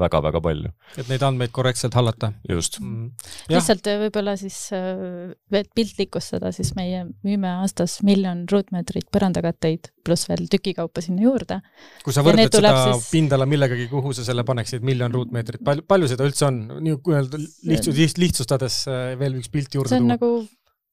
väga-väga 0.02 0.42
palju. 0.44 0.72
et 0.98 1.08
neid 1.08 1.24
andmeid 1.26 1.54
korrektselt 1.54 1.94
hallata. 1.98 2.32
just 2.48 2.80
mm.. 2.80 3.10
lihtsalt 3.52 3.88
võib-olla 4.04 4.36
siis 4.40 4.58
veel 4.72 5.68
piltlikustada, 5.74 6.52
siis 6.52 6.74
meie 6.78 7.06
müüme 7.24 7.50
aastas 7.62 8.00
miljon 8.06 8.44
ruutmeetrit 8.50 9.08
põrandakatteid 9.12 9.92
pluss 10.04 10.28
veel 10.30 10.46
tükikaupa 10.50 11.02
sinna 11.04 11.26
juurde. 11.26 11.60
kui 12.04 12.14
sa 12.14 12.24
võrdled 12.26 12.54
seda 12.58 12.72
siis... 12.86 13.10
pindala 13.12 13.46
millegagi, 13.48 13.86
kuhu 13.90 14.14
sa 14.16 14.26
selle 14.26 14.44
paneksid, 14.48 14.84
miljon 14.86 15.14
ruutmeetrit, 15.14 15.62
palju, 15.64 15.86
palju 15.88 16.10
seda 16.12 16.26
üldse 16.28 16.48
on, 16.48 16.60
nii 16.82 16.98
kui 17.04 17.16
öelda 17.18 17.40
lihtsu-, 17.40 17.94
lihtsustades 18.22 18.82
äh, 18.90 19.14
veel 19.20 19.38
üks 19.40 19.52
pilt 19.52 19.78
juurde 19.78 19.92
tuua? 19.92 19.96
see 19.96 20.02
on 20.02 20.10
tuua. 20.10 20.16
nagu 20.16 20.32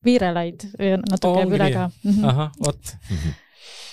viirelaid 0.05 0.65
natuke 1.09 1.43
jääb 1.43 1.55
üle 1.57 1.69
ka. 1.75 1.85
Mhm. 2.05 2.25
ahah, 2.31 2.51
vot 2.63 2.95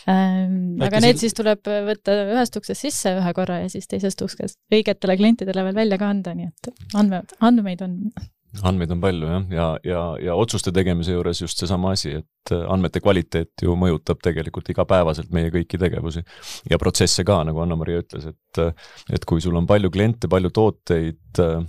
Ähm, 0.06 0.76
aga 0.86 1.00
need 1.02 1.18
siis 1.18 1.34
tuleb 1.34 1.66
võtta 1.66 2.14
ühest 2.36 2.56
uksest 2.60 2.84
sisse 2.84 3.16
ühe 3.18 3.34
korra 3.34 3.58
ja 3.64 3.72
siis 3.72 3.88
teisest 3.90 4.22
uksest 4.22 4.60
õigetele 4.70 5.16
klientidele 5.18 5.64
veel 5.66 5.82
välja 5.82 5.98
ka 5.98 6.10
anda, 6.14 6.34
nii 6.38 6.46
et 6.52 6.94
andmed, 6.94 7.34
andmeid 7.42 7.82
on 7.82 7.98
andmeid 8.68 8.92
on 8.94 9.00
palju 9.02 9.28
jah, 9.28 9.46
ja, 9.52 9.66
ja, 9.84 10.02
ja 10.28 10.36
otsuste 10.38 10.72
tegemise 10.74 11.16
juures 11.16 11.40
just 11.42 11.60
seesama 11.60 11.92
asi, 11.96 12.14
et 12.20 12.52
äh, 12.54 12.62
andmete 12.72 13.02
kvaliteet 13.04 13.66
ju 13.66 13.74
mõjutab 13.78 14.22
tegelikult 14.24 14.70
igapäevaselt 14.72 15.32
meie 15.34 15.50
kõiki 15.54 15.80
tegevusi. 15.80 16.22
ja 16.70 16.78
protsesse 16.80 17.24
ka, 17.26 17.42
nagu 17.48 17.62
Anna-Maria 17.64 18.04
ütles, 18.04 18.28
et, 18.30 18.62
äh, 18.62 18.94
et 19.12 19.26
kui 19.28 19.42
sul 19.44 19.56
on 19.58 19.66
palju 19.68 19.90
kliente, 19.92 20.30
palju 20.32 20.52
tooteid 20.54 21.42
äh,, 21.42 21.66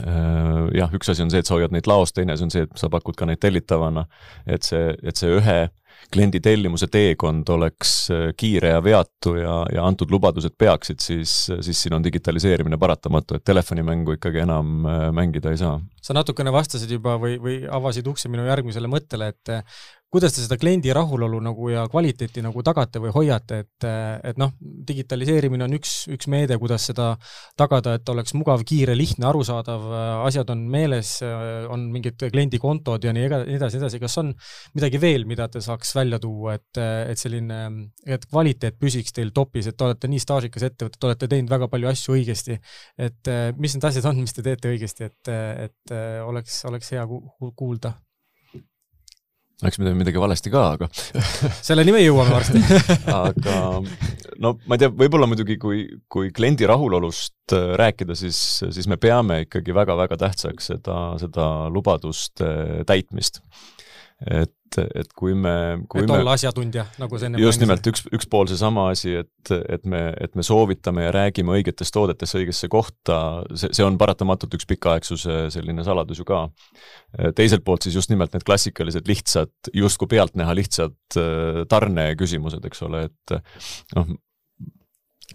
jah, 0.00 0.92
üks 0.96 1.10
asi 1.12 1.20
on 1.24 1.30
see, 1.30 1.42
et 1.42 1.48
sa 1.48 1.58
hoiad 1.58 1.74
neid 1.74 1.88
laos, 1.90 2.14
teine 2.16 2.32
asi 2.32 2.46
on 2.46 2.52
see, 2.54 2.64
et 2.64 2.80
sa 2.80 2.88
pakud 2.92 3.16
ka 3.18 3.28
neid 3.28 3.42
tellitavana, 3.42 4.06
et 4.48 4.64
see, 4.64 4.94
et 5.04 5.20
see 5.20 5.28
ühe 5.36 5.58
kliendi 6.12 6.40
tellimuse 6.42 6.88
teekond 6.92 7.48
oleks 7.54 7.92
äh, 8.12 8.24
kiire 8.36 8.74
ja 8.74 8.82
veatu 8.84 9.36
ja, 9.38 9.54
ja 9.72 9.84
antud 9.86 10.10
lubadused 10.12 10.54
peaksid, 10.58 11.00
siis, 11.00 11.34
siis 11.60 11.82
siin 11.84 11.96
on 11.96 12.04
digitaliseerimine 12.04 12.78
paratamatu, 12.80 13.38
et 13.38 13.46
telefonimängu 13.46 14.16
ikkagi 14.18 14.42
enam 14.44 14.86
äh, 14.86 15.06
mängida 15.14 15.52
ei 15.52 15.60
saa. 15.60 15.78
sa 16.02 16.16
natukene 16.16 16.52
vastasid 16.52 16.90
juba 16.90 17.16
või, 17.22 17.38
või 17.42 17.58
avasid 17.70 18.08
ukse 18.10 18.30
minu 18.32 18.46
järgmisele 18.48 18.90
mõttele, 18.90 19.32
et 19.32 19.54
kuidas 20.12 20.34
te 20.36 20.42
seda 20.44 20.58
kliendi 20.60 20.92
rahulolu 20.92 21.38
nagu 21.40 21.70
ja 21.72 21.86
kvaliteeti 21.88 22.42
nagu 22.44 22.60
tagate 22.64 23.00
või 23.00 23.12
hoiate, 23.14 23.62
et, 23.64 23.86
et 24.28 24.40
noh, 24.40 24.50
digitaliseerimine 24.60 25.64
on 25.64 25.76
üks, 25.78 25.94
üks 26.12 26.28
meede, 26.32 26.58
kuidas 26.60 26.84
seda 26.90 27.14
tagada, 27.58 27.94
et 27.96 28.12
oleks 28.12 28.36
mugav, 28.36 28.60
kiire, 28.68 28.92
lihtne, 28.98 29.24
arusaadav, 29.30 29.86
asjad 30.26 30.52
on 30.52 30.66
meeles, 30.74 31.14
on 31.72 31.88
mingid 31.94 32.26
kliendikontod 32.26 33.08
ja 33.08 33.16
nii 33.16 33.24
edasi, 33.56 33.80
edasi, 33.80 34.02
kas 34.02 34.18
on 34.20 34.34
midagi 34.76 35.00
veel, 35.00 35.24
mida 35.28 35.48
te 35.48 35.64
saaks 35.64 35.96
välja 35.96 36.20
tuua, 36.20 36.58
et, 36.60 36.82
et 37.08 37.24
selline, 37.24 37.62
et 38.04 38.28
kvaliteet 38.28 38.76
püsiks 38.82 39.16
teil 39.16 39.32
topis, 39.32 39.70
et 39.70 39.80
te 39.80 39.88
olete 39.88 40.12
nii 40.12 40.20
staažikas 40.20 40.68
ettevõte, 40.68 41.00
te 41.00 41.08
olete 41.08 41.32
teinud 41.32 41.56
väga 41.56 41.72
palju 41.72 41.88
asju 41.88 42.20
õigesti, 42.20 42.60
et 43.00 43.34
mis 43.56 43.80
need 43.80 43.88
asjad 43.88 44.12
on, 44.12 44.20
mis 44.20 44.36
te 44.36 44.44
teete 44.44 44.76
õigesti, 44.76 45.08
et, 45.08 45.36
et 45.70 46.00
oleks, 46.28 46.66
oleks 46.68 46.92
hea 46.92 47.08
kuulda? 47.08 47.96
Läks 49.62 49.78
midagi, 49.78 49.98
midagi 49.98 50.22
valesti 50.22 50.50
ka, 50.52 50.62
aga 50.76 50.88
selleni 51.68 51.94
me 51.94 52.02
jõuame 52.02 52.34
varsti. 52.34 52.62
Aga 53.22 53.58
no 54.42 54.56
ma 54.66 54.76
ei 54.76 54.82
tea, 54.82 54.90
võib-olla 54.90 55.28
muidugi 55.30 55.58
kui, 55.62 55.84
kui 56.10 56.32
kliendi 56.34 56.66
rahulolust 56.66 57.54
äh, 57.54 57.72
rääkida, 57.78 58.16
siis, 58.18 58.38
siis 58.74 58.90
me 58.90 58.98
peame 59.02 59.44
ikkagi 59.44 59.74
väga-väga 59.76 60.18
tähtsaks 60.24 60.72
seda, 60.72 60.98
seda 61.22 61.46
lubaduste 61.70 62.82
täitmist 62.88 63.42
et, 64.30 64.78
et 64.94 65.10
kui 65.18 65.34
me, 65.36 65.54
kui 65.90 66.02
et 66.02 66.08
me 66.08 66.18
olla 66.20 66.34
asjatundja, 66.38 66.84
nagu 67.00 67.18
sa 67.20 67.28
enne 67.28 67.40
just 67.42 67.62
nimelt, 67.62 67.86
üks, 67.90 68.04
üks 68.14 68.28
pool 68.30 68.48
seesama 68.50 68.88
asi, 68.92 69.14
et, 69.22 69.52
et 69.52 69.84
me, 69.88 70.02
et 70.22 70.36
me 70.38 70.44
soovitame 70.46 71.06
ja 71.06 71.12
räägime 71.14 71.56
õigetest 71.58 71.94
toodetest 71.94 72.38
õigesse 72.38 72.70
kohta, 72.72 73.18
see, 73.54 73.72
see 73.74 73.86
on 73.86 73.98
paratamatult 74.00 74.56
üks 74.58 74.68
pikaaegsuse 74.70 75.44
selline 75.54 75.84
saladus 75.86 76.22
ju 76.22 76.28
ka. 76.28 76.44
teiselt 77.38 77.64
poolt 77.66 77.86
siis 77.86 77.98
just 77.98 78.12
nimelt 78.12 78.32
need 78.36 78.46
klassikalised 78.48 79.10
lihtsad, 79.10 79.52
justkui 79.74 80.10
pealtnäha 80.14 80.56
lihtsad 80.56 81.20
äh, 81.20 81.62
tarneküsimused, 81.70 82.64
eks 82.70 82.86
ole, 82.88 83.06
et 83.10 83.38
noh, 83.96 84.16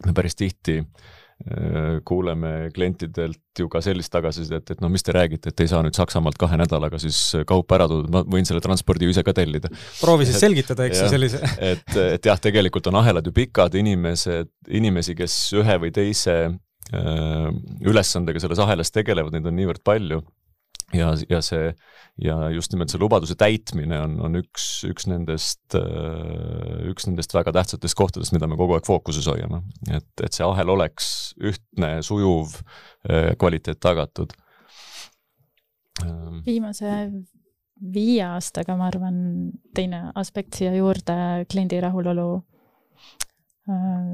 me 0.06 0.14
päris 0.18 0.38
tihti 0.38 0.82
Äh, 0.82 0.96
kuuleme 2.08 2.72
klientidelt 2.74 3.60
ju 3.60 3.68
ka 3.70 3.80
sellist 3.86 4.10
tagasisidet, 4.12 4.72
et 4.74 4.80
noh, 4.82 4.90
mis 4.92 5.06
te 5.06 5.14
räägite, 5.16 5.52
et 5.54 5.62
ei 5.64 5.70
saa 5.70 5.84
nüüd 5.86 5.96
Saksamaalt 5.96 6.38
kahe 6.42 6.58
nädalaga 6.60 6.98
siis 7.02 7.20
kaupa 7.48 7.78
ära 7.78 7.88
tuua, 7.92 8.08
ma 8.12 8.24
võin 8.26 8.48
selle 8.48 8.62
transpordi 8.64 9.06
ju 9.06 9.14
ise 9.14 9.24
ka 9.24 9.36
tellida. 9.38 9.70
proovi 10.02 10.26
siis 10.26 10.40
et, 10.40 10.44
selgitada, 10.48 10.88
eks 10.90 11.04
ju, 11.04 11.12
sellise 11.14 11.42
et, 11.72 11.86
et 12.18 12.30
jah, 12.32 12.42
tegelikult 12.42 12.90
on 12.90 12.98
ahelad 13.04 13.30
ju 13.30 13.36
pikad, 13.38 13.78
inimesed, 13.78 14.50
inimesi, 14.82 15.16
kes 15.18 15.38
ühe 15.62 15.78
või 15.86 15.94
teise 15.94 16.38
äh, 16.50 17.48
ülesandega 17.86 18.42
selles 18.42 18.66
ahelas 18.66 18.92
tegelevad, 18.96 19.38
neid 19.38 19.48
on 19.48 19.58
niivõrd 19.62 19.86
palju 19.86 20.24
ja, 20.96 21.12
ja 21.30 21.42
see 21.44 21.72
ja 22.22 22.38
just 22.50 22.74
nimelt 22.74 22.92
see 22.92 23.02
lubaduse 23.02 23.36
täitmine 23.38 24.00
on, 24.02 24.16
on 24.26 24.40
üks, 24.40 24.66
üks 24.88 25.06
nendest, 25.10 25.62
äh, 25.78 26.88
üks 26.90 27.06
nendest 27.10 27.34
väga 27.36 27.54
tähtsatest 27.60 27.98
kohtadest, 27.98 28.34
mida 28.34 28.50
me 28.50 28.58
kogu 28.58 28.78
aeg 28.78 28.88
fookuses 28.88 29.28
hoiame. 29.30 29.62
et, 29.92 30.10
et 30.24 30.34
see 30.34 30.46
ahel 30.46 30.74
oleks 30.74 31.10
ühtne, 31.38 31.98
sujuv, 32.06 32.58
äh, 33.10 33.34
kvaliteet 33.40 33.82
tagatud. 33.84 34.34
Ähm. 36.06 36.44
viimase 36.46 36.92
viie 37.78 38.22
aastaga, 38.26 38.76
ma 38.78 38.90
arvan, 38.90 39.16
teine 39.78 40.12
aspekt 40.18 40.58
siia 40.58 40.74
juurde, 40.74 41.46
kliendi 41.50 41.80
rahulolu. 41.82 42.30
Äh, 43.70 44.12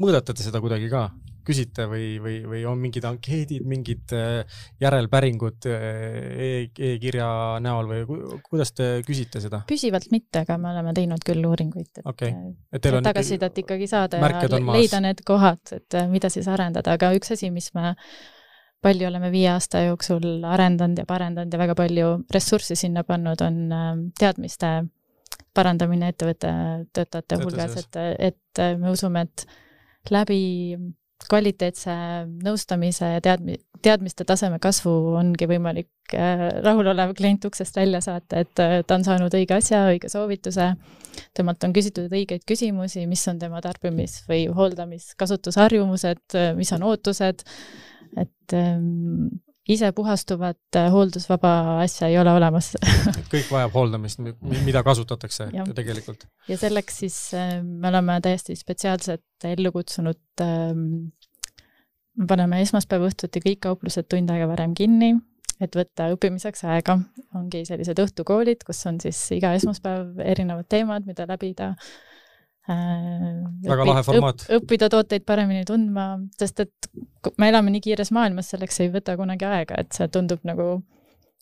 mõõdate 0.00 0.36
te 0.36 0.44
seda 0.46 0.62
kuidagi 0.64 0.88
ka? 0.92 1.10
Küsite 1.46 1.86
või, 1.90 2.16
või, 2.22 2.36
või 2.48 2.62
on 2.68 2.80
mingid 2.82 3.06
ankeedid, 3.08 3.64
mingid 3.68 4.14
äh, 4.16 4.60
järelpäringud 4.82 5.68
äh, 5.70 6.66
e-kirja 6.90 7.28
e 7.56 7.64
näol 7.64 7.90
või 7.90 8.40
kuidas 8.46 8.74
te 8.76 8.88
küsite 9.06 9.42
seda? 9.42 9.62
püsivalt 9.68 10.10
mitte, 10.14 10.42
aga 10.44 10.58
me 10.60 10.72
oleme 10.74 10.94
teinud 10.96 11.22
küll 11.26 11.44
uuringuid, 11.46 11.90
et 12.00 12.08
okay., 12.08 12.34
et 12.74 12.88
tagasisidet 13.06 13.62
ikkagi 13.64 13.88
saada 13.90 14.20
ja 14.20 14.32
leida 14.58 15.02
need 15.04 15.22
kohad, 15.26 15.62
et 15.76 15.98
äh, 15.98 16.08
mida 16.10 16.30
siis 16.32 16.48
arendada, 16.50 16.96
aga 16.98 17.12
üks 17.16 17.34
asi, 17.36 17.52
mis 17.54 17.70
me 17.76 17.94
palju 18.84 19.06
oleme 19.08 19.30
viie 19.32 19.48
aasta 19.54 19.86
jooksul 19.86 20.44
arendanud 20.46 20.98
ja 21.00 21.06
parendanud 21.08 21.52
ja 21.52 21.58
väga 21.62 21.74
palju 21.78 22.10
ressurssi 22.34 22.76
sinna 22.78 23.02
pannud, 23.06 23.40
on 23.42 24.12
teadmiste 24.18 24.76
parandamine 25.56 26.10
ettevõtte 26.12 26.50
töötajate 26.94 27.38
hulgas, 27.40 27.78
et, 27.80 27.98
et 28.28 28.62
me 28.78 28.92
usume, 28.92 29.24
et 29.24 29.46
läbi 30.12 30.76
kvaliteetse 31.30 31.94
nõustamise 32.44 33.16
ja 33.16 33.22
teadmi-, 33.24 33.58
teadmiste 33.82 34.26
taseme 34.28 34.58
kasvu 34.62 34.92
ongi 35.18 35.48
võimalik 35.50 36.16
äh, 36.16 36.46
rahulolev 36.64 37.14
klient 37.18 37.44
uksest 37.48 37.76
välja 37.78 38.00
saata, 38.04 38.44
et 38.44 38.62
äh, 38.62 38.78
ta 38.86 38.98
on 38.98 39.06
saanud 39.06 39.34
õige 39.38 39.56
asja, 39.58 39.84
õige 39.92 40.10
soovituse, 40.12 40.72
temalt 41.36 41.64
on 41.66 41.74
küsitud 41.76 42.12
õigeid 42.12 42.46
küsimusi, 42.48 43.06
mis 43.10 43.24
on 43.30 43.40
tema 43.42 43.62
tarbimis- 43.64 44.22
või 44.28 44.46
hooldamis-, 44.52 45.14
kasutusharjumused, 45.18 46.24
äh, 46.34 46.52
mis 46.58 46.72
on 46.76 46.86
ootused, 46.90 47.46
et 48.16 48.56
ähm, 48.56 49.28
ise 49.68 49.90
puhastuvat 49.92 50.78
hooldusvaba 50.92 51.80
asja 51.82 52.08
ei 52.08 52.18
ole 52.20 52.32
olemas 52.36 52.72
kõik 53.32 53.48
vajab 53.50 53.74
hooldamist, 53.74 54.22
mida 54.64 54.82
kasutatakse 54.86 55.48
ja. 55.52 55.66
tegelikult. 55.74 56.26
ja 56.48 56.58
selleks 56.60 57.00
siis 57.04 57.18
me 57.62 57.90
oleme 57.90 58.20
täiesti 58.22 58.56
spetsiaalselt 58.58 59.48
ellu 59.50 59.72
kutsunud 59.74 60.44
ähm, 60.44 61.10
me 62.16 62.26
paneme 62.30 62.60
esmaspäeva 62.64 63.10
õhtuti 63.10 63.42
kõik 63.44 63.62
kauplused 63.68 64.08
tund 64.10 64.30
aega 64.32 64.48
varem 64.48 64.74
kinni, 64.76 65.12
et 65.60 65.76
võtta 65.76 66.10
õppimiseks 66.14 66.64
aega. 66.70 66.98
ongi 67.36 67.64
sellised 67.68 68.00
õhtukoolid, 68.06 68.64
kus 68.66 68.84
on 68.88 69.00
siis 69.02 69.20
iga 69.36 69.52
esmaspäev 69.58 70.20
erinevad 70.24 70.68
teemad, 70.72 71.08
mida 71.08 71.28
läbida 71.28 71.74
äh,. 71.74 71.94
Väga 72.66 73.86
lahe 73.86 74.02
formaat 74.06 74.42
õpp,. 74.42 74.58
õppida 74.58 74.88
tooteid 74.92 75.24
paremini 75.28 75.64
tundma, 75.68 76.08
sest 76.38 76.64
et 76.66 76.90
me 77.38 77.50
elame 77.52 77.72
nii 77.74 77.84
kiires 77.84 78.10
maailmas, 78.14 78.50
selleks 78.52 78.80
ei 78.82 78.90
võta 78.94 79.16
kunagi 79.18 79.46
aega, 79.48 79.78
et 79.82 79.94
see 79.94 80.08
tundub 80.12 80.42
nagu 80.48 80.80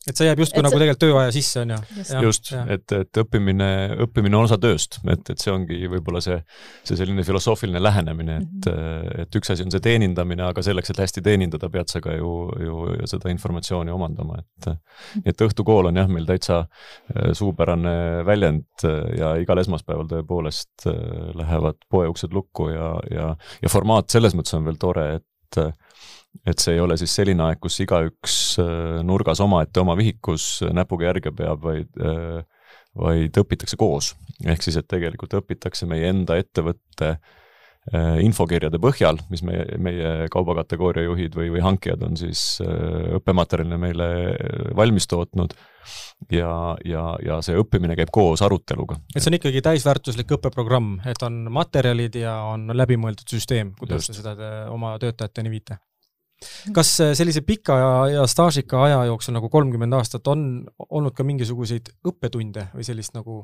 et 0.08 0.18
see 0.18 0.28
jääb 0.28 0.42
justkui 0.42 0.62
nagu 0.64 0.74
see... 0.74 0.82
tegelikult 0.82 1.02
tööaja 1.04 1.34
sisse, 1.34 1.62
on 1.64 1.74
ju? 1.74 1.78
just, 2.26 2.52
et, 2.76 2.94
et 2.98 3.20
õppimine, 3.24 3.68
õppimine 4.04 4.38
on 4.38 4.48
osa 4.48 4.58
tööst, 4.60 4.98
et, 5.10 5.30
et 5.32 5.40
see 5.40 5.52
ongi 5.52 5.78
võib-olla 5.90 6.20
see, 6.24 6.38
see 6.84 6.98
selline 6.98 7.24
filosoofiline 7.26 7.82
lähenemine, 7.82 8.36
et 8.42 8.68
mm, 8.68 8.78
-hmm. 8.78 9.24
et 9.24 9.40
üks 9.40 9.54
asi 9.54 9.64
on 9.66 9.72
see 9.74 9.84
teenindamine, 9.84 10.44
aga 10.46 10.64
selleks, 10.64 10.92
et 10.92 11.02
hästi 11.04 11.24
teenindada, 11.24 11.70
pead 11.72 11.92
sa 11.92 12.02
ka 12.04 12.16
ju, 12.18 12.32
ju 12.60 13.08
seda 13.10 13.32
informatsiooni 13.32 13.94
omandama, 13.94 14.40
et 14.42 14.70
et 15.24 15.44
õhtukool 15.46 15.90
on 15.90 15.96
jah, 15.96 16.08
meil 16.10 16.26
täitsa 16.28 16.64
äh, 16.64 17.32
suupärane 17.36 18.24
väljend 18.26 18.84
äh, 18.84 19.00
ja 19.18 19.34
igal 19.40 19.60
esmaspäeval 19.62 20.08
tõepoolest 20.10 20.88
äh, 20.90 20.98
lähevad 21.38 21.80
poeuksed 21.90 22.34
lukku 22.34 22.68
ja, 22.72 22.90
ja, 23.10 23.30
ja 23.62 23.72
formaat 23.72 24.12
selles 24.14 24.36
mõttes 24.36 24.56
on 24.58 24.66
veel 24.68 24.80
tore, 24.80 25.08
et 25.20 25.60
et 26.42 26.60
see 26.60 26.74
ei 26.76 26.82
ole 26.82 26.96
siis 27.00 27.14
selline 27.14 27.46
aeg, 27.46 27.60
kus 27.62 27.78
igaüks 27.84 28.38
äh, 28.62 28.98
nurgas 29.06 29.42
omaette 29.44 29.82
oma 29.84 29.96
vihikus 29.98 30.64
näpuga 30.74 31.10
järge 31.12 31.32
peab, 31.36 31.62
vaid, 31.64 31.90
äh, 32.00 32.42
vaid 32.98 33.40
õpitakse 33.44 33.78
koos. 33.80 34.14
ehk 34.44 34.66
siis, 34.66 34.78
et 34.80 34.90
tegelikult 34.90 35.38
õpitakse 35.40 35.88
meie 35.88 36.10
enda 36.10 36.36
ettevõtte 36.40 37.14
äh, 37.14 38.16
infokirjade 38.24 38.80
põhjal, 38.82 39.20
mis 39.30 39.44
meie, 39.46 39.78
meie 39.78 40.10
kaubakategooria 40.32 41.06
juhid 41.06 41.38
või, 41.38 41.52
või 41.54 41.62
hankijad 41.64 42.02
on 42.02 42.18
siis 42.18 42.58
õppematerjalina 42.60 43.78
meile 43.80 44.10
valmis 44.76 45.08
tootnud 45.08 45.54
ja, 46.32 46.50
ja, 46.84 47.06
ja 47.24 47.40
see 47.46 47.56
õppimine 47.60 47.96
käib 47.96 48.12
koos 48.12 48.42
aruteluga. 48.44 48.98
et 49.14 49.22
see 49.22 49.32
on 49.32 49.38
ikkagi 49.40 49.64
täisväärtuslik 49.64 50.36
õppeprogramm, 50.36 50.98
et 51.08 51.24
on 51.24 51.44
materjalid 51.54 52.20
ja 52.20 52.36
on 52.52 52.68
läbimõeldud 52.74 53.36
süsteem, 53.36 53.72
kuidas 53.78 54.08
Just. 54.08 54.18
te 54.18 54.22
seda 54.22 54.54
oma 54.74 54.98
töötajateni 55.00 55.56
viite? 55.56 55.80
Kas 56.74 56.90
äh, 57.02 57.12
sellise 57.16 57.42
pika 57.46 57.76
ja, 57.78 57.90
ja 58.12 58.24
staažika 58.30 58.82
aja 58.86 59.02
jooksul 59.08 59.36
nagu 59.36 59.48
kolmkümmend 59.52 59.96
aastat 59.98 60.26
on 60.32 60.64
olnud 60.88 61.14
ka 61.16 61.26
mingisuguseid 61.26 61.90
õppetunde 62.08 62.68
või 62.74 62.86
sellist 62.86 63.14
nagu 63.16 63.42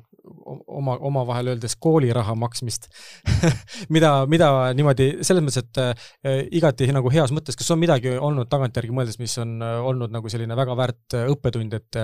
oma, 0.66 0.96
omavahel 1.10 1.52
öeldes 1.54 1.76
kooliraha 1.80 2.34
maksmist? 2.38 2.90
Mida, 3.94 4.24
mida 4.28 4.48
niimoodi 4.76 5.06
selles 5.26 5.42
mõttes, 5.42 5.62
et 5.62 5.78
äh, 5.80 6.42
igati 6.56 6.88
nagu 6.92 7.10
heas 7.12 7.32
mõttes, 7.34 7.56
kas 7.58 7.70
on 7.72 7.80
midagi 7.80 8.12
olnud 8.18 8.48
tagantjärgi 8.50 8.94
mõeldes, 8.94 9.18
mis 9.20 9.34
on 9.40 9.56
äh, 9.64 9.78
olnud 9.86 10.12
nagu 10.14 10.30
selline 10.30 10.56
väga 10.58 10.76
väärt 10.78 11.16
õppetund, 11.20 11.74
et 11.76 11.98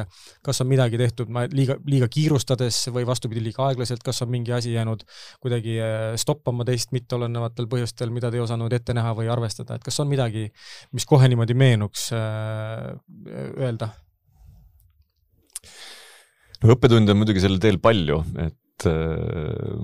kas 0.44 0.62
on 0.64 0.70
midagi 0.70 0.98
tehtud 1.00 1.30
ma 1.32 1.44
liiga, 1.52 1.76
liiga 1.86 2.08
kiirustades 2.12 2.80
või 2.94 3.06
vastupidi, 3.08 3.44
liiga 3.44 3.68
aeglaselt, 3.68 4.02
kas 4.06 4.22
on 4.24 4.32
mingi 4.32 4.54
asi 4.56 4.72
jäänud 4.74 5.04
kuidagi 5.42 5.76
stoppama 6.20 6.66
teist 6.66 6.94
mitteolenevatel 6.96 7.68
põhjustel, 7.70 8.12
mida 8.14 8.30
te 8.30 8.40
ei 8.40 8.44
osanud 8.44 8.72
ette 8.72 8.94
näha 8.96 9.12
või 9.16 9.30
arvestada, 9.32 9.76
et 9.76 9.84
kas 9.86 9.98
on 10.02 10.10
midagi, 10.10 10.46
mis 10.94 11.06
kohe 11.08 11.28
niimoodi 11.30 11.56
meenuks 11.58 12.10
äh, 12.16 12.92
öelda? 13.56 13.90
no 16.62 16.76
õppetunde 16.76 17.12
on 17.12 17.20
muidugi 17.20 17.42
sellel 17.42 17.60
teel 17.62 17.80
palju, 17.82 18.22
et 18.46 18.86
äh, 18.90 19.82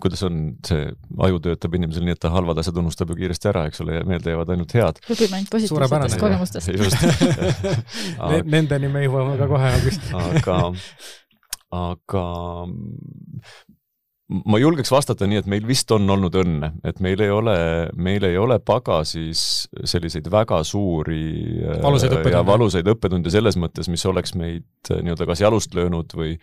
kuidas 0.00 0.22
on 0.26 0.40
see, 0.66 0.88
aju 1.26 1.40
töötab 1.44 1.74
inimesel 1.76 2.04
nii, 2.06 2.16
et 2.16 2.22
ta 2.22 2.32
halvad 2.32 2.60
asjad 2.62 2.78
unustab 2.80 3.12
ju 3.12 3.18
kiiresti 3.20 3.50
ära, 3.52 3.66
eks 3.68 3.82
ole, 3.84 3.98
ja 3.98 4.06
meelde 4.08 4.32
jäävad 4.32 4.52
ainult 4.54 4.74
head. 4.76 5.00
õpime 5.06 5.40
ainult 5.40 5.52
positiivsetest 5.52 6.20
kogemustest. 6.20 6.72
just 6.76 6.96
Nendeni 8.54 8.92
me 8.92 9.04
jõuame 9.04 9.36
ka 9.40 9.50
kohe. 9.50 9.72
aga, 10.20 10.58
aga 11.80 12.24
ma 14.30 14.58
julgeks 14.60 14.92
vastata 14.92 15.26
nii, 15.26 15.40
et 15.42 15.48
meil 15.50 15.64
vist 15.66 15.90
on 15.94 16.06
olnud 16.14 16.34
õnne, 16.38 16.70
et 16.86 17.00
meil 17.02 17.20
ei 17.24 17.32
ole, 17.34 17.54
meil 17.98 18.24
ei 18.28 18.36
ole 18.38 18.60
pagasis 18.62 19.42
selliseid 19.88 20.28
väga 20.30 20.60
suuri 20.66 21.22
äh, 21.64 21.80
valusaid 21.82 22.14
õppetunde, 22.14 22.36
ja 22.36 22.42
valusaid 22.46 22.90
õppetunde 22.92 23.32
selles 23.34 23.58
mõttes, 23.60 23.90
mis 23.90 24.04
oleks 24.06 24.36
meid 24.38 24.92
äh, 24.92 25.00
nii-öelda 25.02 25.26
kas 25.28 25.42
jalust 25.42 25.74
löönud 25.74 26.14
või 26.16 26.36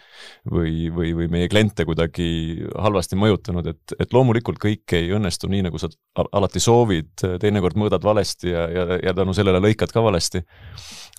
või, 0.51 0.89
või, 0.93 1.13
või 1.17 1.29
meie 1.31 1.51
kliente 1.51 1.85
kuidagi 1.87 2.27
halvasti 2.75 3.19
mõjutanud, 3.19 3.71
et, 3.71 3.95
et 3.99 4.15
loomulikult 4.15 4.59
kõik 4.61 4.97
ei 4.97 5.11
õnnestu 5.15 5.49
nii, 5.51 5.63
nagu 5.69 5.79
sa 5.79 5.89
alati 6.27 6.61
soovid, 6.63 7.13
teinekord 7.41 7.79
mõõdad 7.79 8.03
valesti 8.03 8.51
ja, 8.51 8.67
ja, 8.71 8.99
ja 9.03 9.15
tänu 9.15 9.35
sellele 9.37 9.61
lõikad 9.63 9.93
ka 9.93 10.03
valesti. 10.03 10.43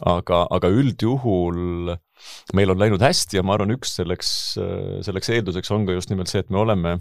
aga, 0.07 0.44
aga 0.54 0.68
üldjuhul 0.70 1.96
meil 2.57 2.72
on 2.72 2.81
läinud 2.81 3.02
hästi 3.04 3.38
ja 3.38 3.44
ma 3.46 3.57
arvan, 3.57 3.74
üks 3.76 3.96
selleks, 4.00 4.31
selleks 5.07 5.33
eelduseks 5.37 5.72
on 5.74 5.87
ka 5.88 5.96
just 5.96 6.12
nimelt 6.12 6.31
see, 6.31 6.42
et 6.44 6.50
me 6.54 6.62
oleme 6.62 6.98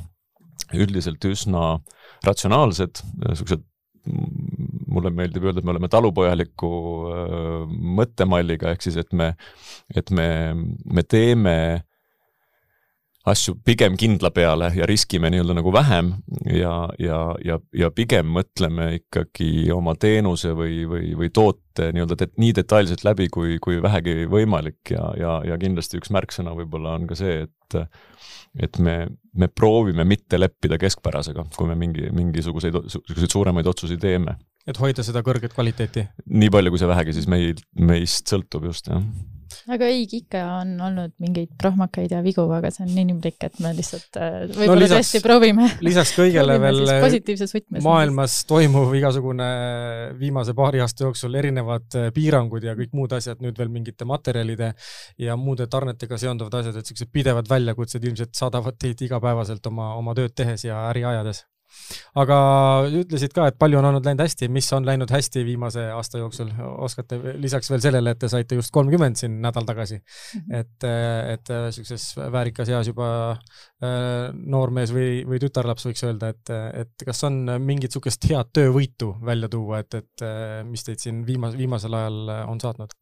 üldiselt 0.75 1.23
üsna 1.30 1.77
ratsionaalsed, 2.25 3.03
niisugused 3.23 3.65
mulle 4.08 5.12
meeldib 5.13 5.45
öelda, 5.45 5.62
et 5.62 5.67
me 5.67 5.73
oleme 5.73 5.89
talupojaliku 5.91 6.71
äh, 7.12 7.75
mõttemalliga, 7.99 8.71
ehk 8.73 8.86
siis 8.86 8.97
et 8.99 9.12
me, 9.15 9.34
et 9.95 10.12
me, 10.15 10.30
me 10.86 11.03
teeme 11.03 11.56
asju 13.27 13.57
pigem 13.65 13.97
kindla 13.99 14.31
peale 14.35 14.71
ja 14.75 14.85
riskime 14.87 15.29
nii-öelda 15.33 15.57
nagu 15.57 15.71
vähem 15.73 16.13
ja, 16.53 16.73
ja, 17.01 17.19
ja, 17.45 17.59
ja 17.75 17.89
pigem 17.91 18.29
mõtleme 18.37 18.89
ikkagi 19.01 19.69
oma 19.75 19.95
teenuse 19.99 20.53
või, 20.57 20.81
või, 20.89 21.11
või 21.19 21.31
toote 21.33 21.91
nii-öelda 21.95 22.17
det, 22.21 22.29
nii 22.39 22.55
detailselt 22.57 23.03
läbi, 23.07 23.29
kui, 23.33 23.57
kui 23.63 23.81
vähegi 23.83 24.25
võimalik 24.31 24.93
ja, 24.95 25.11
ja, 25.19 25.37
ja 25.47 25.59
kindlasti 25.61 25.99
üks 26.01 26.13
märksõna 26.13 26.55
võib-olla 26.57 26.95
on 26.97 27.07
ka 27.09 27.19
see, 27.19 27.43
et 27.47 27.55
et 28.63 28.77
me, 28.81 28.93
me 29.37 29.49
proovime 29.51 30.05
mitte 30.07 30.39
leppida 30.39 30.77
keskpärasega, 30.81 31.43
kui 31.57 31.67
me 31.69 31.75
mingi, 31.77 32.07
mingisuguseid, 32.15 32.77
niisuguseid 32.87 33.33
suuremaid 33.33 33.67
otsuseid 33.69 33.99
teeme. 34.01 34.37
et 34.67 34.79
hoida 34.79 35.03
seda 35.03 35.21
kõrget 35.25 35.53
kvaliteeti? 35.53 36.07
nii 36.31 36.53
palju, 36.53 36.73
kui 36.73 36.81
see 36.81 36.89
vähegi 36.89 37.17
siis 37.19 37.27
meil, 37.29 37.59
meist 37.75 38.31
sõltub 38.31 38.69
just, 38.71 38.87
jah 38.87 39.03
aga 39.67 39.88
ei, 39.91 40.06
ikka 40.19 40.41
on 40.62 40.69
olnud 40.88 41.13
mingeid 41.23 41.51
prohmakaid 41.60 42.13
ja 42.15 42.21
vigu, 42.23 42.45
aga 42.56 42.69
see 42.73 42.86
on 42.86 42.93
inimlik, 42.93 43.38
et 43.43 43.60
me 43.63 43.73
lihtsalt 43.75 44.19
äh, 44.19 44.38
võib-olla 44.45 44.75
no, 44.75 44.84
lisaks, 44.84 45.10
tõesti 45.12 45.23
proovime. 45.25 45.67
lisaks 45.84 46.13
kõigele 46.15 46.56
veel 46.63 46.84
maailmas 47.86 48.39
toimuv 48.49 48.95
igasugune 48.99 49.49
viimase 50.19 50.56
paari 50.58 50.84
aasta 50.84 51.08
jooksul 51.08 51.36
erinevad 51.41 51.99
äh, 51.99 52.10
piirangud 52.15 52.63
ja 52.63 52.77
kõik 52.80 52.95
muud 52.97 53.17
asjad, 53.17 53.43
nüüd 53.43 53.60
veel 53.60 53.73
mingite 53.73 54.08
materjalide 54.08 54.71
ja 55.23 55.38
muude 55.39 55.67
tarnetega 55.71 56.19
seonduvad 56.21 56.62
asjad, 56.62 56.80
et 56.80 56.88
niisugused 56.88 57.12
pidevad 57.13 57.51
väljakutsed 57.51 58.08
ilmselt 58.08 58.36
saadavad 58.39 58.80
teid 58.80 59.03
igapäevaselt 59.08 59.71
oma, 59.71 59.93
oma 59.99 60.15
tööd 60.17 60.36
tehes 60.38 60.67
ja 60.67 60.88
äri 60.88 61.03
ajades 61.08 61.43
aga 62.21 62.38
ütlesid 63.01 63.34
ka, 63.36 63.47
et 63.51 63.58
palju 63.60 63.80
on 63.80 63.89
olnud 63.89 64.06
läinud 64.08 64.23
hästi, 64.23 64.49
mis 64.53 64.69
on 64.75 64.88
läinud 64.88 65.12
hästi 65.13 65.43
viimase 65.47 65.88
aasta 65.93 66.21
jooksul, 66.21 66.51
oskate 66.88 67.19
lisaks 67.38 67.71
veel 67.71 67.84
sellele, 67.84 68.13
et 68.13 68.21
te 68.21 68.30
saite 68.32 68.60
just 68.60 68.73
kolmkümmend 68.75 69.19
siin 69.19 69.39
nädal 69.43 69.67
tagasi 69.67 69.99
-hmm. 69.99 70.56
et, 70.62 70.88
et 71.34 71.53
niisuguses 71.67 72.08
väärikas 72.32 72.69
eas 72.69 72.91
juba 72.91 73.10
äh, 73.32 74.32
noormees 74.34 74.93
või, 74.95 75.25
või 75.27 75.41
tütarlaps 75.43 75.89
võiks 75.89 76.03
öelda, 76.08 76.32
et, 76.36 76.53
et 76.84 77.06
kas 77.06 77.23
on 77.23 77.43
mingit 77.58 77.88
niisugust 77.88 78.25
head 78.30 78.49
töövõitu 78.53 79.13
välja 79.25 79.49
tuua, 79.49 79.80
et, 79.80 79.93
et 79.93 80.25
mis 80.67 80.84
teid 80.84 80.99
siin 80.99 81.25
viimase, 81.25 81.58
viimasel 81.58 81.93
ajal 81.93 82.34
on 82.47 82.60
saatnud? 82.62 82.97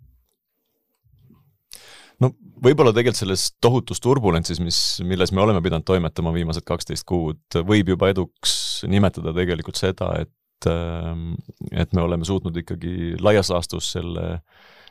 No 2.24 2.32
võib-olla 2.64 2.94
tegelikult 2.96 3.22
selles 3.22 3.50
tohutus 3.64 4.02
turbulentsis, 4.04 4.62
mis, 4.64 4.80
milles 5.08 5.34
me 5.36 5.44
oleme 5.44 5.62
pidanud 5.64 5.86
toimetama 5.88 6.34
viimased 6.36 6.66
kaksteist 6.68 7.06
kuud, 7.08 7.42
võib 7.68 7.92
juba 7.96 8.10
eduks 8.14 8.86
nimetada 8.92 9.34
tegelikult 9.36 9.80
seda, 9.80 10.12
et 10.24 10.70
ähm, 10.72 11.34
et 11.72 11.94
me 11.94 12.06
oleme 12.06 12.26
suutnud 12.26 12.56
ikkagi 12.58 13.16
laias 13.22 13.52
laastus 13.52 13.92
selle, 13.98 14.40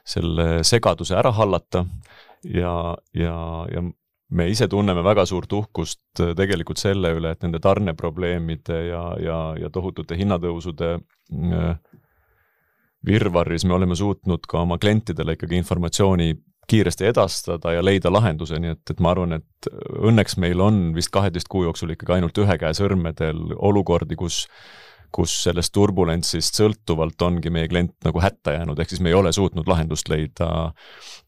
selle 0.04 0.62
segaduse 0.66 1.16
ära 1.16 1.32
hallata 1.34 1.84
ja, 2.44 2.94
ja, 3.16 3.36
ja 3.72 3.84
me 4.34 4.48
ise 4.50 4.68
tunneme 4.68 5.04
väga 5.04 5.24
suurt 5.28 5.52
uhkust 5.52 6.22
tegelikult 6.36 6.80
selle 6.80 7.14
üle, 7.16 7.32
et 7.34 7.44
nende 7.44 7.60
tarneprobleemide 7.62 8.80
ja, 8.88 9.02
ja, 9.20 9.38
ja 9.60 9.70
tohutute 9.72 10.16
hinnatõusude 10.18 10.94
äh, 10.98 11.76
virvarris 13.04 13.66
me 13.68 13.76
oleme 13.76 13.96
suutnud 13.96 14.46
ka 14.48 14.62
oma 14.64 14.78
klientidele 14.80 15.36
ikkagi 15.36 15.58
informatsiooni 15.60 16.32
kiiresti 16.70 17.08
edastada 17.10 17.74
ja 17.74 17.84
leida 17.84 18.12
lahenduse, 18.12 18.58
nii 18.60 18.74
et, 18.76 18.82
et 18.90 19.02
ma 19.04 19.12
arvan, 19.14 19.38
et 19.40 19.68
õnneks 20.00 20.38
meil 20.42 20.62
on 20.64 20.80
vist 20.96 21.12
kaheteist 21.14 21.50
kuu 21.52 21.64
jooksul 21.66 21.94
ikkagi 21.94 22.16
ainult 22.16 22.38
ühe 22.40 22.58
käe 22.60 22.72
sõrmedel 22.76 23.40
olukordi, 23.56 24.16
kus 24.20 24.44
kus 25.14 25.34
sellest 25.46 25.72
turbulentsist 25.74 26.58
sõltuvalt 26.58 27.22
ongi 27.22 27.52
meie 27.54 27.68
klient 27.70 27.94
nagu 28.06 28.20
hätta 28.22 28.56
jäänud, 28.56 28.80
ehk 28.80 28.90
siis 28.90 29.02
me 29.04 29.12
ei 29.12 29.16
ole 29.18 29.30
suutnud 29.34 29.68
lahendust 29.70 30.10
leida. 30.10 30.48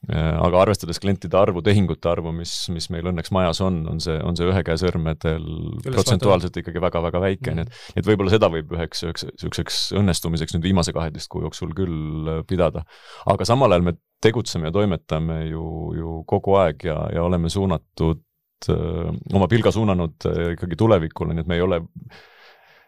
aga 0.06 0.60
arvestades 0.60 1.00
klientide 1.02 1.38
arvu, 1.38 1.62
tehingute 1.66 2.08
arvu, 2.10 2.32
mis, 2.36 2.52
mis 2.74 2.88
meil 2.94 3.08
õnneks 3.10 3.32
majas 3.34 3.60
on, 3.64 3.80
on 3.90 4.02
see, 4.02 4.16
on 4.22 4.36
see 4.38 4.46
ühe 4.46 4.62
käe 4.66 4.76
sõrmedel 4.80 5.46
protsentuaalselt 5.86 6.58
ikkagi 6.60 6.82
väga-väga 6.82 7.22
väike 7.22 7.50
mm, 7.50 7.62
-hmm. 7.62 7.70
nii 7.72 7.88
et, 7.88 7.96
nii 7.96 8.04
et 8.04 8.10
võib-olla 8.10 8.34
seda 8.34 8.50
võib 8.52 8.76
üheks, 8.76 9.02
niisuguseks 9.06 9.80
õnnestumiseks 9.98 10.54
nüüd 10.54 10.68
viimase 10.68 10.94
kaheteist 10.96 11.30
kuu 11.32 11.42
jooksul 11.46 11.74
küll 11.74 12.42
pidada. 12.46 12.84
aga 13.26 13.48
samal 13.48 13.72
ajal 13.72 13.88
me 13.88 13.96
tegutseme 14.22 14.70
ja 14.70 14.74
toimetame 14.74 15.42
ju, 15.50 15.66
ju 15.96 16.20
kogu 16.26 16.56
aeg 16.60 16.86
ja, 16.86 17.00
ja 17.14 17.26
oleme 17.26 17.50
suunatud 17.52 18.22
öö, 18.70 19.10
oma 19.34 19.48
pilga 19.48 19.70
suunanud 19.74 20.30
ikkagi 20.54 20.78
tulevikule, 20.78 21.34
nii 21.34 21.44
et 21.44 21.50
me 21.50 21.58
ei 21.58 21.66
ole 21.66 21.82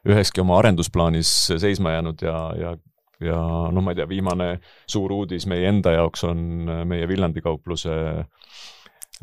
üheski 0.09 0.42
oma 0.42 0.59
arendusplaanis 0.61 1.31
seisma 1.57 1.97
jäänud 1.97 2.23
ja, 2.25 2.38
ja 2.59 2.77
ja 3.18 3.38
noh, 3.75 3.83
ma 3.83 3.92
ei 3.92 3.99
tea, 3.99 4.07
viimane 4.07 4.49
suur 4.87 5.12
uudis 5.16 5.49
meie 5.51 5.66
enda 5.73 5.97
jaoks 5.97 6.23
on 6.29 6.40
meie 6.87 7.09
Viljandi 7.11 7.42
kaupluse 7.42 7.94
äh, 7.94 8.29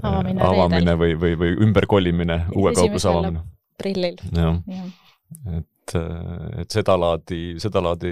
avamine, 0.03 0.41
avamine 0.43 0.97
või, 0.99 1.13
või, 1.19 1.37
või 1.39 1.53
ümberkolimine, 1.63 2.41
uue 2.55 2.73
kaupluse 2.75 3.09
avamine. 3.11 3.45
aprillil. 3.77 4.19
jah 4.35 4.59
ja., 4.67 4.83
et, 5.57 5.95
et 6.61 6.75
sedalaadi, 6.75 7.39
sedalaadi, 7.61 8.11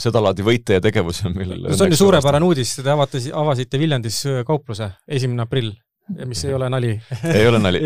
sedalaadi 0.00 0.44
võite 0.46 0.78
ja 0.78 0.84
tegevusi 0.84 1.26
on 1.28 1.34
meil 1.36 1.56
no 1.64 1.72
see 1.72 1.88
on 1.88 1.96
ju 1.96 1.98
suurepärane 1.98 2.46
uudis, 2.46 2.76
te 2.78 2.92
avate, 2.92 3.20
avasite 3.34 3.80
Viljandis 3.80 4.20
kaupluse, 4.46 4.92
esimene 5.08 5.44
aprill 5.46 5.72
mis 6.08 6.44
ei 6.46 6.54
ole 6.54 6.68
nali. 6.70 6.92
Ei 7.32 7.46
ole 7.48 7.60
nali, 7.62 7.82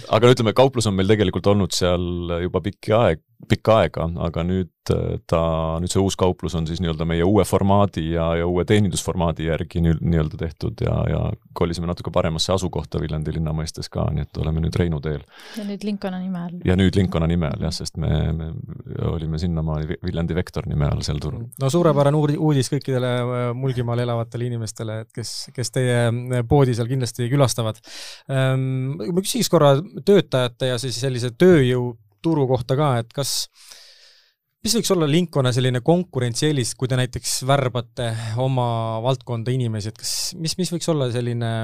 aga 0.14 0.26
no 0.26 0.34
ütleme, 0.34 0.54
kauplus 0.56 0.88
on 0.90 0.96
meil 0.98 1.10
tegelikult 1.10 1.46
olnud 1.52 1.74
seal 1.76 2.36
juba 2.42 2.62
pikki 2.64 2.94
aeg, 2.96 3.22
pikka 3.48 3.76
aega, 3.82 4.06
aga 4.26 4.42
nüüd 4.44 4.92
äh, 4.92 5.16
ta, 5.30 5.40
nüüd 5.80 5.92
see 5.92 6.02
uus 6.02 6.16
kauplus 6.18 6.54
on 6.58 6.66
siis 6.68 6.80
nii-öelda 6.82 7.06
meie 7.08 7.24
uue 7.26 7.44
formaadi 7.48 8.04
ja, 8.12 8.26
ja 8.40 8.48
uue 8.48 8.64
teenindusformaadi 8.68 9.46
järgi 9.48 9.82
nii-öelda 9.84 10.40
tehtud 10.40 10.82
ja, 10.84 10.96
ja 11.08 11.20
kolisime 11.56 11.88
natuke 11.90 12.12
paremasse 12.14 12.52
asukohta 12.52 13.00
Viljandi 13.00 13.34
linna 13.36 13.54
mõistes 13.56 13.88
ka, 13.92 14.06
nii 14.14 14.26
et 14.26 14.40
oleme 14.42 14.64
nüüd 14.64 14.76
Reinu 14.80 15.00
teel. 15.04 15.22
ja 15.56 15.64
nüüd 15.68 15.86
Linkona 15.86 16.20
nime 16.22 16.42
all. 16.42 16.58
ja 16.66 16.76
nüüd 16.78 16.98
Linkona 16.98 17.30
nime 17.30 17.48
all 17.50 17.66
jah, 17.68 17.74
sest 17.74 17.96
me, 18.00 18.10
me 18.36 18.50
olime 19.10 19.40
sinnamaani 19.40 20.00
Viljandi 20.04 20.36
Vektor 20.36 20.68
nime 20.70 20.90
all 20.90 21.04
sel 21.06 21.22
turul. 21.22 21.46
no 21.60 21.72
suurepärane 21.72 22.36
uudis 22.36 22.72
kõikidele 22.72 23.14
äh, 23.20 23.46
Mulgimaal 23.56 24.04
elavatele 24.04 24.50
inimestele, 24.50 25.00
et 25.06 25.12
kes, 25.16 25.34
kes 25.56 25.74
teie 25.74 25.98
äh, 26.10 26.44
poodi 26.48 26.76
seal 26.76 26.88
kindlasti 26.90 27.28
külastavad. 27.32 27.80
Ehm, 28.30 29.00
ma 29.00 29.24
küsiks 29.24 29.50
korra 29.52 29.74
töötajate 30.06 30.72
ja 30.72 30.78
siis 30.82 31.00
sellise 31.00 31.32
tööjõu 31.38 31.94
turu 32.22 32.46
kohta 32.50 32.76
ka, 32.78 32.90
et 33.02 33.14
kas, 33.16 33.48
mis 34.64 34.74
võiks 34.78 34.90
olla 34.94 35.08
Lincolni 35.10 35.52
selline 35.56 35.82
konkurentsieelis, 35.84 36.74
kui 36.78 36.90
te 36.90 36.98
näiteks 37.00 37.40
värbate 37.48 38.10
oma 38.42 38.66
valdkonda 39.04 39.54
inimesi, 39.54 39.92
et 39.92 40.02
kas, 40.02 40.12
mis, 40.40 40.56
mis 40.60 40.72
võiks 40.74 40.90
olla 40.92 41.10
selline 41.14 41.54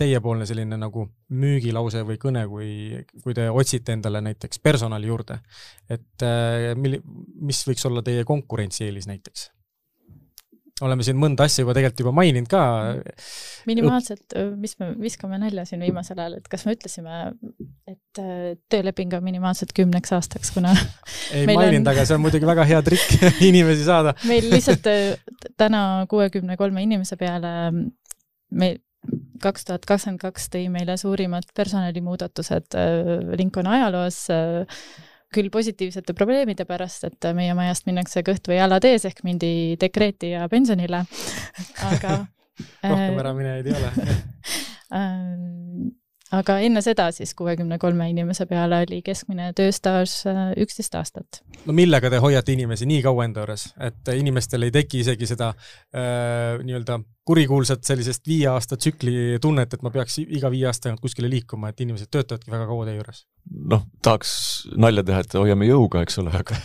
teiepoolne 0.00 0.46
selline 0.48 0.78
nagu 0.80 1.04
müügilause 1.36 2.02
või 2.08 2.16
kõne, 2.20 2.46
kui, 2.48 2.70
kui 3.24 3.36
te 3.36 3.48
otsite 3.52 3.92
endale 3.96 4.22
näiteks 4.24 4.62
personali 4.64 5.10
juurde, 5.10 5.40
et 5.92 6.24
äh, 6.24 6.72
milli-, 6.78 7.02
mis 7.44 7.60
võiks 7.68 7.84
olla 7.88 8.04
teie 8.06 8.24
konkurentsieelis 8.28 9.10
näiteks? 9.10 9.50
Oleme 10.84 11.04
siin 11.06 11.18
mõnda 11.20 11.46
asja 11.46 11.64
juba 11.64 11.74
tegelikult 11.76 12.02
juba 12.04 12.12
maininud 12.16 12.50
ka. 12.50 12.62
minimaalselt, 13.68 14.36
mis 14.60 14.76
me 14.80 14.90
viskame 15.00 15.40
nalja 15.40 15.66
siin 15.68 15.82
viimasel 15.84 16.20
ajal, 16.20 16.38
et 16.40 16.50
kas 16.50 16.66
me 16.66 16.74
ütlesime, 16.76 17.22
et 17.90 18.22
tööleping 18.72 19.16
on 19.18 19.24
minimaalselt 19.26 19.74
kümneks 19.76 20.14
aastaks, 20.16 20.52
kuna 20.56 20.74
ei 21.36 21.46
maininud 21.50 21.84
on..., 21.84 21.92
aga 21.94 22.06
see 22.06 22.18
on 22.18 22.24
muidugi 22.24 22.48
väga 22.48 22.68
hea 22.70 22.82
trikk 22.86 23.26
inimesi 23.50 23.86
saada 23.88 24.14
meil 24.28 24.48
lihtsalt 24.52 24.88
täna 25.60 25.82
kuuekümne 26.10 26.56
kolme 26.60 26.84
inimese 26.86 27.18
peale 27.20 27.52
me 28.50 28.74
kaks 29.40 29.64
tuhat 29.68 29.86
kakskümmend 29.88 30.20
kaks 30.20 30.50
tõi 30.52 30.66
meile 30.72 30.96
suurimad 31.00 31.46
personalimuudatused 31.56 32.76
Lincoln 33.40 33.70
ajaloos 33.70 34.26
küll 35.34 35.50
positiivsete 35.52 36.14
probleemide 36.18 36.66
pärast, 36.68 37.06
et 37.06 37.30
meie 37.36 37.54
majast 37.58 37.86
minnakse 37.86 38.24
kõht 38.26 38.50
või 38.50 38.58
jalad 38.58 38.86
ees 38.88 39.06
ehk 39.08 39.22
mindi 39.26 39.76
dekreeti 39.80 40.34
ja 40.34 40.48
pensionile, 40.50 41.04
aga 41.92 42.18
rohkem 42.82 43.20
ära 43.22 43.34
minejaid 43.36 43.70
ei 43.70 43.74
ole 43.78 43.90
aga 46.36 46.58
enne 46.64 46.82
seda 46.84 47.08
siis 47.14 47.32
kuuekümne 47.38 47.78
kolme 47.82 48.08
inimese 48.12 48.46
peale 48.50 48.82
oli 48.86 49.00
keskmine 49.06 49.50
tööstaaž 49.58 50.16
äh, 50.30 50.42
üksteist 50.62 50.94
aastat. 50.98 51.40
no 51.66 51.76
millega 51.76 52.10
te 52.12 52.20
hoiate 52.22 52.54
inimesi 52.54 52.88
nii 52.90 53.02
kaua 53.06 53.26
enda 53.26 53.44
juures, 53.44 53.70
et 53.82 54.12
inimestel 54.14 54.68
ei 54.68 54.74
teki 54.74 55.02
isegi 55.04 55.30
seda 55.30 55.52
äh, 55.54 56.60
nii-öelda 56.62 57.00
kurikuulsat 57.30 57.84
sellisest 57.86 58.26
viie 58.26 58.48
aasta 58.50 58.78
tsükli 58.80 59.38
tunnet, 59.42 59.74
et 59.74 59.82
ma 59.86 59.92
peaks 59.94 60.18
iga 60.22 60.50
viie 60.50 60.66
aasta 60.70 60.88
tagant 60.88 61.02
kuskile 61.02 61.28
liikuma, 61.30 61.70
et 61.70 61.82
inimesed 61.84 62.10
töötavadki 62.10 62.50
väga 62.50 62.66
kaua 62.70 62.88
teie 62.88 62.98
juures? 62.98 63.24
noh, 63.70 63.84
tahaks 64.04 64.32
nalja 64.78 65.04
teha, 65.06 65.22
et 65.24 65.36
hoiame 65.38 65.66
jõuga, 65.68 66.04
eks 66.06 66.20
ole, 66.22 66.32
aga 66.36 66.56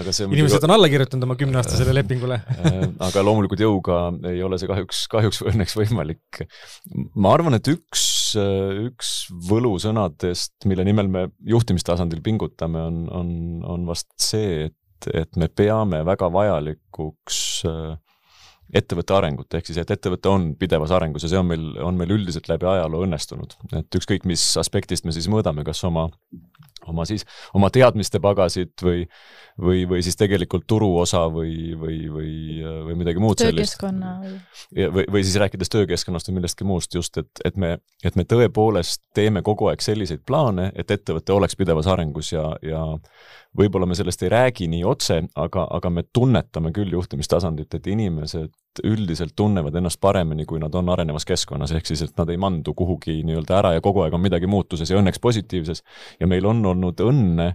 aga 0.00 0.12
see 0.14 0.26
inimesed 0.28 0.56
muidugi... 0.56 0.68
on 0.68 0.74
alla 0.76 0.90
kirjutanud 0.92 1.28
oma 1.28 1.36
kümneaastasele 1.40 1.94
lepingule 2.00 2.40
äh, 2.40 2.80
aga 3.08 3.24
loomulikult 3.26 3.64
jõuga 3.64 4.00
ei 4.32 4.42
ole 4.46 4.58
see 4.60 4.70
kahjuks, 4.70 5.04
kahjuks 5.12 5.42
või 5.42 5.54
õnneks 5.54 5.78
võimalik. 5.82 6.44
ma 7.14 7.34
arvan, 7.36 7.58
et 7.58 7.72
üks, 7.72 8.04
üks 8.36 9.12
võlusõnadest, 9.48 10.56
mille 10.70 10.86
nimel 10.86 11.10
me 11.10 11.26
juhtimistasandil 11.46 12.22
pingutame, 12.24 12.82
on, 12.88 13.04
on, 13.12 13.28
on 13.76 13.86
vast 13.88 14.10
see, 14.20 14.68
et, 14.68 15.10
et 15.12 15.36
me 15.40 15.48
peame 15.48 16.02
väga 16.06 16.30
vajalikuks 16.32 17.38
äh, 17.70 17.94
ettevõtte 18.74 19.14
arengut, 19.16 19.54
ehk 19.54 19.68
siis 19.68 19.78
et 19.82 19.92
ettevõte 19.94 20.30
on 20.30 20.48
pidevas 20.58 20.92
arengus 20.94 21.26
ja 21.26 21.30
see 21.30 21.40
on 21.40 21.48
meil, 21.50 21.66
on 21.84 21.98
meil 21.98 22.14
üldiselt 22.16 22.48
läbi 22.50 22.66
ajaloo 22.68 23.04
õnnestunud. 23.06 23.56
et 23.78 23.98
ükskõik, 24.00 24.26
mis 24.28 24.44
aspektist 24.60 25.06
me 25.06 25.14
siis 25.14 25.28
mõõdame, 25.30 25.64
kas 25.66 25.84
oma, 25.86 26.08
oma 26.90 27.06
siis, 27.08 27.24
oma 27.54 27.70
teadmiste 27.74 28.20
pagasit 28.24 28.84
või, 28.84 29.04
või, 29.60 29.84
või 29.90 30.02
siis 30.04 30.18
tegelikult 30.20 30.66
turuosa 30.70 31.24
või, 31.32 31.74
või, 31.78 31.98
või, 32.12 32.32
või 32.88 32.98
midagi 33.00 33.22
muud 33.22 33.40
sellist. 33.40 33.76
töökeskkonna 33.78 34.14
või? 34.22 34.34
või, 34.98 35.06
või 35.16 35.24
siis 35.24 35.38
rääkides 35.42 35.72
töökeskkonnast 35.74 36.30
või 36.30 36.40
millestki 36.40 36.68
muust 36.68 36.94
just, 36.94 37.18
et, 37.20 37.30
et 37.44 37.56
me, 37.60 37.76
et 38.04 38.16
me 38.16 38.26
tõepoolest 38.28 39.02
teeme 39.14 39.42
kogu 39.46 39.70
aeg 39.70 39.84
selliseid 39.84 40.24
plaane, 40.26 40.70
et 40.74 40.90
ettevõte 40.90 41.32
oleks 41.32 41.56
pidevas 41.56 41.88
arengus 41.90 42.32
ja, 42.34 42.50
ja 42.62 42.84
võib-olla 43.58 43.86
me 43.86 43.94
sellest 43.98 44.22
ei 44.24 44.32
räägi 44.32 44.68
nii 44.70 44.84
otse, 44.88 45.20
aga, 45.38 45.66
aga 45.78 45.90
me 45.90 46.04
tunnetame 46.12 46.72
küll 46.74 46.92
juhtimistasandit, 46.94 47.74
et 47.74 47.86
inimesed 47.86 48.52
üldiselt 48.84 49.34
tunnevad 49.38 49.76
ennast 49.78 50.00
paremini, 50.02 50.46
kui 50.48 50.58
nad 50.58 50.74
on 50.74 50.88
arenevas 50.90 51.26
keskkonnas, 51.28 51.70
ehk 51.76 51.86
siis 51.86 52.02
et 52.02 52.16
nad 52.18 52.30
ei 52.32 52.40
mandu 52.40 52.74
kuhugi 52.74 53.20
nii-öelda 53.26 53.58
ära 53.60 53.72
ja 53.76 53.84
kogu 53.84 54.02
aeg 54.02 54.16
on 54.16 54.24
midagi 54.24 54.50
muutuses 54.50 54.90
ja 54.90 54.98
õnneks 54.98 55.22
positiivses. 55.22 55.84
ja 56.20 56.26
meil 56.26 56.46
on 56.50 56.64
olnud 56.74 57.00
õnne 57.04 57.54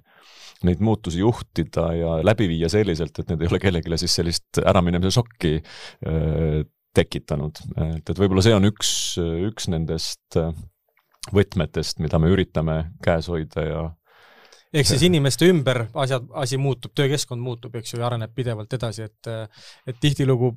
neid 0.68 0.82
muutusi 0.84 1.22
juhtida 1.22 1.86
ja 1.96 2.16
läbi 2.26 2.50
viia 2.52 2.68
selliselt, 2.72 3.16
et 3.22 3.30
need 3.32 3.46
ei 3.46 3.52
ole 3.52 3.62
kellelegi 3.64 4.02
siis 4.02 4.18
sellist 4.20 4.60
äraminemise 4.60 5.14
šokki 5.16 5.54
äh, 5.60 6.66
tekitanud, 6.96 7.62
et, 7.78 8.10
et 8.10 8.18
võib-olla 8.18 8.44
see 8.44 8.56
on 8.58 8.66
üks, 8.68 8.92
üks 9.20 9.70
nendest 9.72 10.40
võtmetest, 11.36 12.00
mida 12.04 12.20
me 12.20 12.32
üritame 12.34 12.80
käes 13.06 13.30
hoida 13.30 13.66
ja 13.66 13.84
ehk 14.74 14.86
siis 14.86 15.04
inimeste 15.08 15.48
ümber 15.50 15.82
asjad, 15.98 16.28
asi 16.38 16.60
muutub, 16.62 16.94
töökeskkond 16.98 17.42
muutub, 17.42 17.76
eks 17.80 17.94
ju, 17.94 18.00
ja 18.02 18.08
areneb 18.10 18.34
pidevalt 18.36 18.74
edasi, 18.78 19.08
et 19.10 19.30
et 19.90 19.98
tihtilugu 20.02 20.52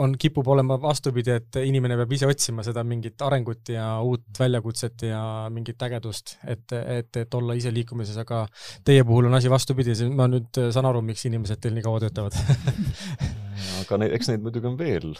on, 0.00 0.14
kipub 0.20 0.48
olema 0.48 0.78
vastupidi, 0.80 1.34
et 1.36 1.60
inimene 1.60 1.98
peab 2.00 2.14
ise 2.16 2.28
otsima 2.30 2.64
seda 2.66 2.84
mingit 2.84 3.20
arengut 3.24 3.72
ja 3.74 3.90
uut 4.04 4.40
väljakutset 4.40 5.08
ja 5.10 5.22
mingit 5.52 5.82
ägedust, 5.84 6.38
et, 6.46 6.66
et, 6.72 7.20
et 7.22 7.38
olla 7.40 7.56
ise 7.58 7.72
liikumises, 7.74 8.16
aga 8.24 8.44
teie 8.84 9.04
puhul 9.04 9.28
on 9.28 9.38
asi 9.38 9.52
vastupidi, 9.52 9.96
ma 10.16 10.28
nüüd 10.30 10.62
saan 10.72 10.88
aru, 10.88 11.04
miks 11.04 11.26
inimesed 11.28 11.60
teil 11.60 11.76
nii 11.76 11.86
kaua 11.86 12.02
töötavad. 12.06 12.38
Aga 13.78 13.96
neid, 13.98 14.12
eks 14.14 14.28
neid 14.30 14.42
muidugi 14.42 14.68
on 14.70 14.76
veel, 14.78 15.14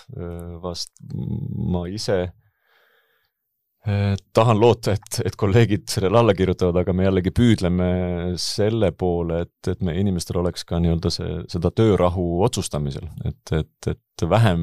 vast 0.63 0.93
ma 1.11 1.83
ise 1.91 2.29
tahan 4.35 4.59
loota, 4.61 4.93
et, 4.99 5.21
et 5.25 5.37
kolleegid 5.39 5.87
sellele 5.89 6.19
alla 6.19 6.35
kirjutavad, 6.37 6.81
aga 6.83 6.93
me 6.93 7.07
jällegi 7.07 7.33
püüdleme 7.33 7.87
selle 8.41 8.91
poole, 8.93 9.45
et, 9.47 9.71
et 9.71 9.81
me 9.87 9.95
inimestel 10.01 10.41
oleks 10.43 10.67
ka 10.69 10.81
nii-öelda 10.83 11.13
see, 11.15 11.39
seda 11.49 11.71
töörahu 11.71 12.27
otsustamisel, 12.45 13.09
et, 13.25 13.55
et, 13.57 13.91
et 13.93 14.03
vähem, 14.29 14.61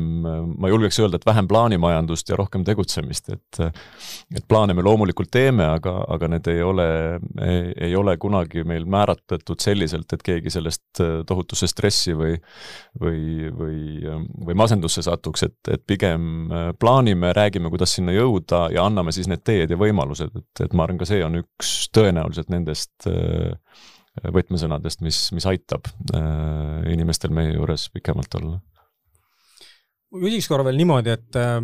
ma 0.58 0.70
julgeks 0.72 1.00
öelda, 1.00 1.20
et 1.20 1.28
vähem 1.28 1.48
plaanimajandust 1.48 2.30
ja 2.30 2.40
rohkem 2.40 2.66
tegutsemist, 2.68 3.30
et 3.36 3.62
et 4.36 4.44
plaane 4.50 4.74
me 4.74 4.84
loomulikult 4.84 5.30
teeme, 5.32 5.66
aga, 5.78 5.94
aga 6.12 6.30
need 6.34 6.48
ei 6.52 6.62
ole, 6.66 6.88
ei 7.88 7.96
ole 7.96 8.18
kunagi 8.22 8.66
meil 8.68 8.88
määratletud 8.90 9.62
selliselt, 9.62 10.12
et 10.14 10.24
keegi 10.26 10.54
sellest 10.54 11.02
tohutusse 11.28 11.70
stressi 11.72 12.16
või 12.18 12.36
või, 13.02 13.50
või, 13.52 13.80
või 14.46 14.58
masendusse 14.58 15.04
satuks, 15.06 15.44
et, 15.48 15.58
et 15.72 15.84
pigem 15.88 16.52
plaanime, 16.80 17.34
räägime, 17.36 17.72
kuidas 17.74 17.96
sinna 17.98 18.16
jõuda 18.16 18.68
ja 18.74 18.86
anname 18.88 19.14
siis 19.16 19.30
need 19.32 19.44
teed 19.46 19.74
ja 19.74 19.80
võimalused, 19.80 20.32
et, 20.36 20.64
et 20.68 20.74
ma 20.74 20.86
arvan, 20.86 21.02
ka 21.02 21.10
see 21.10 21.24
on 21.26 21.42
üks 21.42 21.76
tõenäoliselt 21.96 22.52
nendest 22.54 23.10
võtmesõnadest, 24.36 25.04
mis, 25.04 25.20
mis 25.36 25.48
aitab 25.50 25.90
inimestel 26.92 27.34
meie 27.36 27.56
juures 27.58 27.90
pikemalt 27.94 28.40
olla 28.40 28.62
küsiks 30.22 30.50
korra 30.52 30.66
veel 30.68 30.80
niimoodi, 30.80 31.16
et 31.16 31.40
äh, 31.40 31.60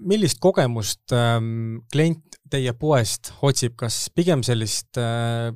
millist 0.00 0.40
kogemust 0.42 1.14
ähm, 1.16 1.82
klient 1.92 2.38
teie 2.50 2.72
poest 2.74 3.32
otsib, 3.46 3.76
kas 3.80 4.08
pigem 4.14 4.42
sellist 4.46 4.98
äh, 4.98 5.50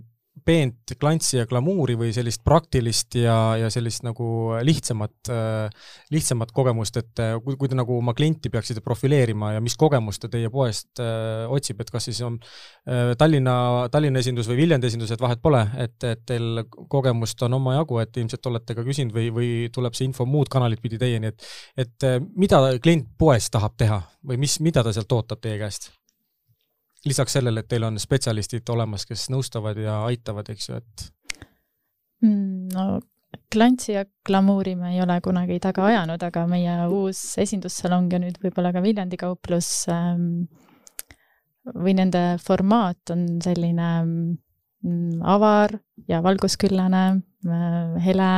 peent 0.44 0.94
klantsi 1.00 1.38
ja 1.38 1.46
glamuuri 1.48 1.96
või 1.98 2.12
sellist 2.14 2.42
praktilist 2.44 3.16
ja, 3.18 3.56
ja 3.58 3.70
sellist 3.72 4.04
nagu 4.04 4.26
lihtsamat, 4.64 5.30
lihtsamat 6.12 6.52
kogemust, 6.54 6.98
et 7.00 7.22
kui, 7.44 7.56
kui 7.60 7.70
te 7.70 7.78
nagu 7.78 7.96
oma 7.96 8.14
klienti 8.16 8.52
peaksite 8.52 8.82
profileerima 8.84 9.54
ja 9.56 9.62
mis 9.64 9.76
kogemust 9.80 10.24
ta 10.24 10.30
teie 10.32 10.50
poest 10.52 11.00
otsib, 11.00 11.80
et 11.80 11.92
kas 11.94 12.10
siis 12.10 12.20
on 12.26 12.38
Tallinna, 13.18 13.56
Tallinna 13.92 14.20
esindus 14.20 14.50
või 14.50 14.60
Viljandi 14.62 14.90
esindus, 14.92 15.14
et 15.14 15.24
vahet 15.24 15.42
pole, 15.42 15.64
et, 15.80 15.96
et 16.04 16.24
teil 16.28 16.64
kogemust 16.92 17.42
on 17.48 17.58
omajagu, 17.60 18.00
et 18.04 18.22
ilmselt 18.22 18.52
olete 18.52 18.76
ka 18.76 18.86
küsinud 18.86 19.16
või, 19.16 19.30
või 19.34 19.50
tuleb 19.74 19.96
see 19.96 20.08
info 20.10 20.28
muud 20.28 20.52
kanalit 20.52 20.82
pidi 20.84 21.00
teieni, 21.00 21.32
et 21.32 21.50
et 21.84 22.08
mida 22.36 22.60
klient 22.82 23.08
poes 23.18 23.48
tahab 23.52 23.76
teha 23.80 24.02
või 24.28 24.40
mis, 24.44 24.58
mida 24.64 24.84
ta 24.84 24.92
sealt 24.94 25.12
ootab 25.12 25.40
teie 25.44 25.58
käest? 25.60 25.92
Lisaks 27.04 27.36
sellele, 27.36 27.64
et 27.64 27.68
teil 27.68 27.84
on 27.86 27.98
spetsialistid 28.00 28.68
olemas, 28.72 29.04
kes 29.08 29.28
nõustavad 29.32 29.78
ja 29.80 30.00
aitavad, 30.08 30.48
eks 30.54 30.70
ju, 30.70 30.78
et 30.80 31.08
mm, 32.24 32.70
no 32.74 32.86
klantsi 33.52 33.94
ja 33.94 34.04
glamuuri 34.26 34.74
me 34.78 34.94
ei 34.94 35.02
ole 35.02 35.18
kunagi 35.24 35.58
taga 35.62 35.88
ajanud, 35.90 36.22
aga 36.22 36.44
meie 36.50 36.74
uus 36.90 37.22
esindussalong 37.42 38.12
ja 38.12 38.20
nüüd 38.22 38.38
võib-olla 38.42 38.72
ka 38.74 38.82
Viljandi 38.84 39.18
kauplus 39.20 39.70
ähm, 39.92 40.46
või 41.74 41.96
nende 41.98 42.36
formaat 42.44 43.14
on 43.14 43.26
selline 43.44 43.90
mm, 44.04 45.22
avar 45.34 45.76
ja 46.10 46.20
valgusküllane 46.24 47.04
äh,, 47.14 47.94
hele, 48.04 48.30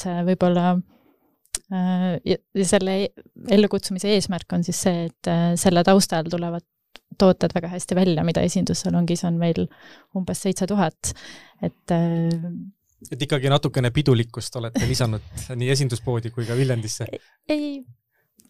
see 0.00 0.16
võib-olla 0.30 0.72
äh, 0.74 2.16
ja, 2.24 2.40
selle 2.64 3.00
ellukutsumise 3.50 4.12
eesmärk 4.16 4.56
on 4.56 4.66
siis 4.66 4.82
see, 4.86 5.06
et 5.10 5.30
äh, 5.30 5.52
selle 5.60 5.84
taustal 5.86 6.28
tulevad 6.30 6.66
tooted 7.18 7.54
väga 7.54 7.70
hästi 7.72 7.98
välja, 7.98 8.24
mida 8.26 8.42
esindussalongis 8.46 9.24
on 9.28 9.38
meil 9.40 9.66
umbes 10.16 10.42
seitse 10.46 10.68
tuhat, 10.70 11.12
et 11.62 11.94
äh, 11.94 12.50
et 13.12 13.22
ikkagi 13.22 13.50
natukene 13.52 13.92
pidulikkust 13.94 14.56
olete 14.58 14.86
lisanud 14.88 15.44
nii 15.54 15.70
esinduspoodi 15.74 16.32
kui 16.34 16.46
ka 16.48 16.56
Viljandisse? 16.58 17.06
ei. 17.48 17.82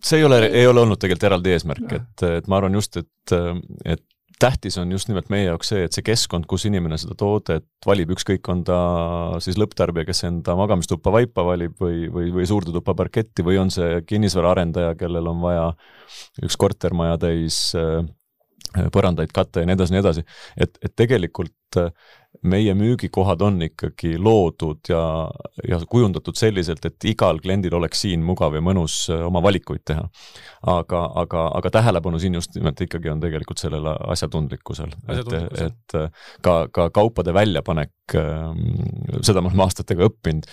see 0.05 0.21
ei 0.21 0.25
ole, 0.25 0.45
ei 0.47 0.67
ole 0.67 0.85
olnud 0.85 1.01
tegelikult 1.01 1.29
eraldi 1.29 1.57
eesmärk, 1.57 1.99
et, 1.99 2.29
et 2.39 2.49
ma 2.49 2.61
arvan 2.61 2.79
just, 2.79 2.97
et, 2.97 3.37
et 3.85 4.05
tähtis 4.39 4.79
on 4.79 4.93
just 4.93 5.09
nimelt 5.11 5.31
meie 5.33 5.49
jaoks 5.49 5.73
see, 5.73 5.85
et 5.87 5.95
see 5.95 6.05
keskkond, 6.07 6.47
kus 6.51 6.65
inimene 6.69 6.99
seda 7.01 7.17
toodet 7.19 7.67
valib, 7.87 8.13
ükskõik, 8.15 8.47
on 8.53 8.63
ta 8.67 8.79
siis 9.43 9.59
lõpptarbija, 9.59 10.07
kes 10.09 10.25
enda 10.29 10.55
magamistuppa 10.59 11.13
vaipa 11.15 11.45
valib 11.47 11.75
või, 11.83 12.07
või, 12.13 12.31
või 12.35 12.47
suurde 12.49 12.75
tuppa 12.75 12.95
parketti 12.99 13.45
või 13.47 13.59
on 13.61 13.73
see 13.75 14.01
kinnisvaraarendaja, 14.07 14.95
kellel 15.01 15.33
on 15.33 15.43
vaja 15.43 15.67
üks 16.45 16.59
kortermaja 16.61 17.19
täis 17.27 17.59
äh, 17.79 18.05
põrandaid 18.93 19.33
katta 19.35 19.63
ja 19.63 19.69
nii 19.69 19.77
edasi, 19.79 19.95
nii 19.95 20.03
edasi. 20.03 20.25
et, 20.61 20.79
et 20.85 20.95
tegelikult 20.97 21.79
äh, 21.81 21.93
meie 22.49 22.75
müügikohad 22.77 23.41
on 23.43 23.57
ikkagi 23.65 24.13
loodud 24.21 24.91
ja, 24.93 25.01
ja 25.67 25.79
kujundatud 25.91 26.37
selliselt, 26.39 26.85
et 26.87 27.07
igal 27.09 27.41
kliendil 27.43 27.75
oleks 27.79 28.05
siin 28.05 28.23
mugav 28.27 28.55
ja 28.55 28.63
mõnus 28.65 29.01
äh, 29.13 29.25
oma 29.27 29.43
valikuid 29.45 29.83
teha. 29.89 30.05
aga, 30.69 31.03
aga, 31.23 31.47
aga 31.59 31.73
tähelepanu 31.79 32.21
siin 32.21 32.37
just 32.39 32.55
nimelt 32.59 32.81
ikkagi 32.85 33.11
on 33.13 33.23
tegelikult 33.25 33.63
sellel 33.63 33.89
asjatundlikkusel, 33.89 34.93
et, 35.15 35.33
et 35.65 35.99
äh, 35.99 36.29
ka, 36.45 36.59
ka 36.75 36.91
kaupade 36.95 37.35
väljapanek, 37.35 37.95
ähm, 38.21 38.63
seda 39.23 39.41
me 39.41 39.51
oleme 39.51 39.65
aastatega 39.65 40.07
õppinud, 40.09 40.47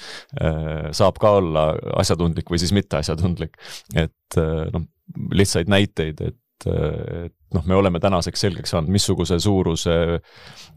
saab 0.95 1.19
ka 1.21 1.37
olla 1.39 1.69
asjatundlik 1.99 2.49
või 2.51 2.59
siis 2.61 2.73
mitte 2.75 2.97
asjatundlik. 2.99 3.55
et 3.95 4.37
noh, 4.73 4.87
lihtsaid 5.31 5.69
näiteid, 5.71 6.21
et 6.21 6.39
et 6.65 7.33
noh, 7.53 7.65
me 7.67 7.75
oleme 7.75 7.99
tänaseks 7.99 8.45
selgeks 8.45 8.73
saanud, 8.73 8.91
missuguse 8.93 9.37
suuruse, 9.43 9.95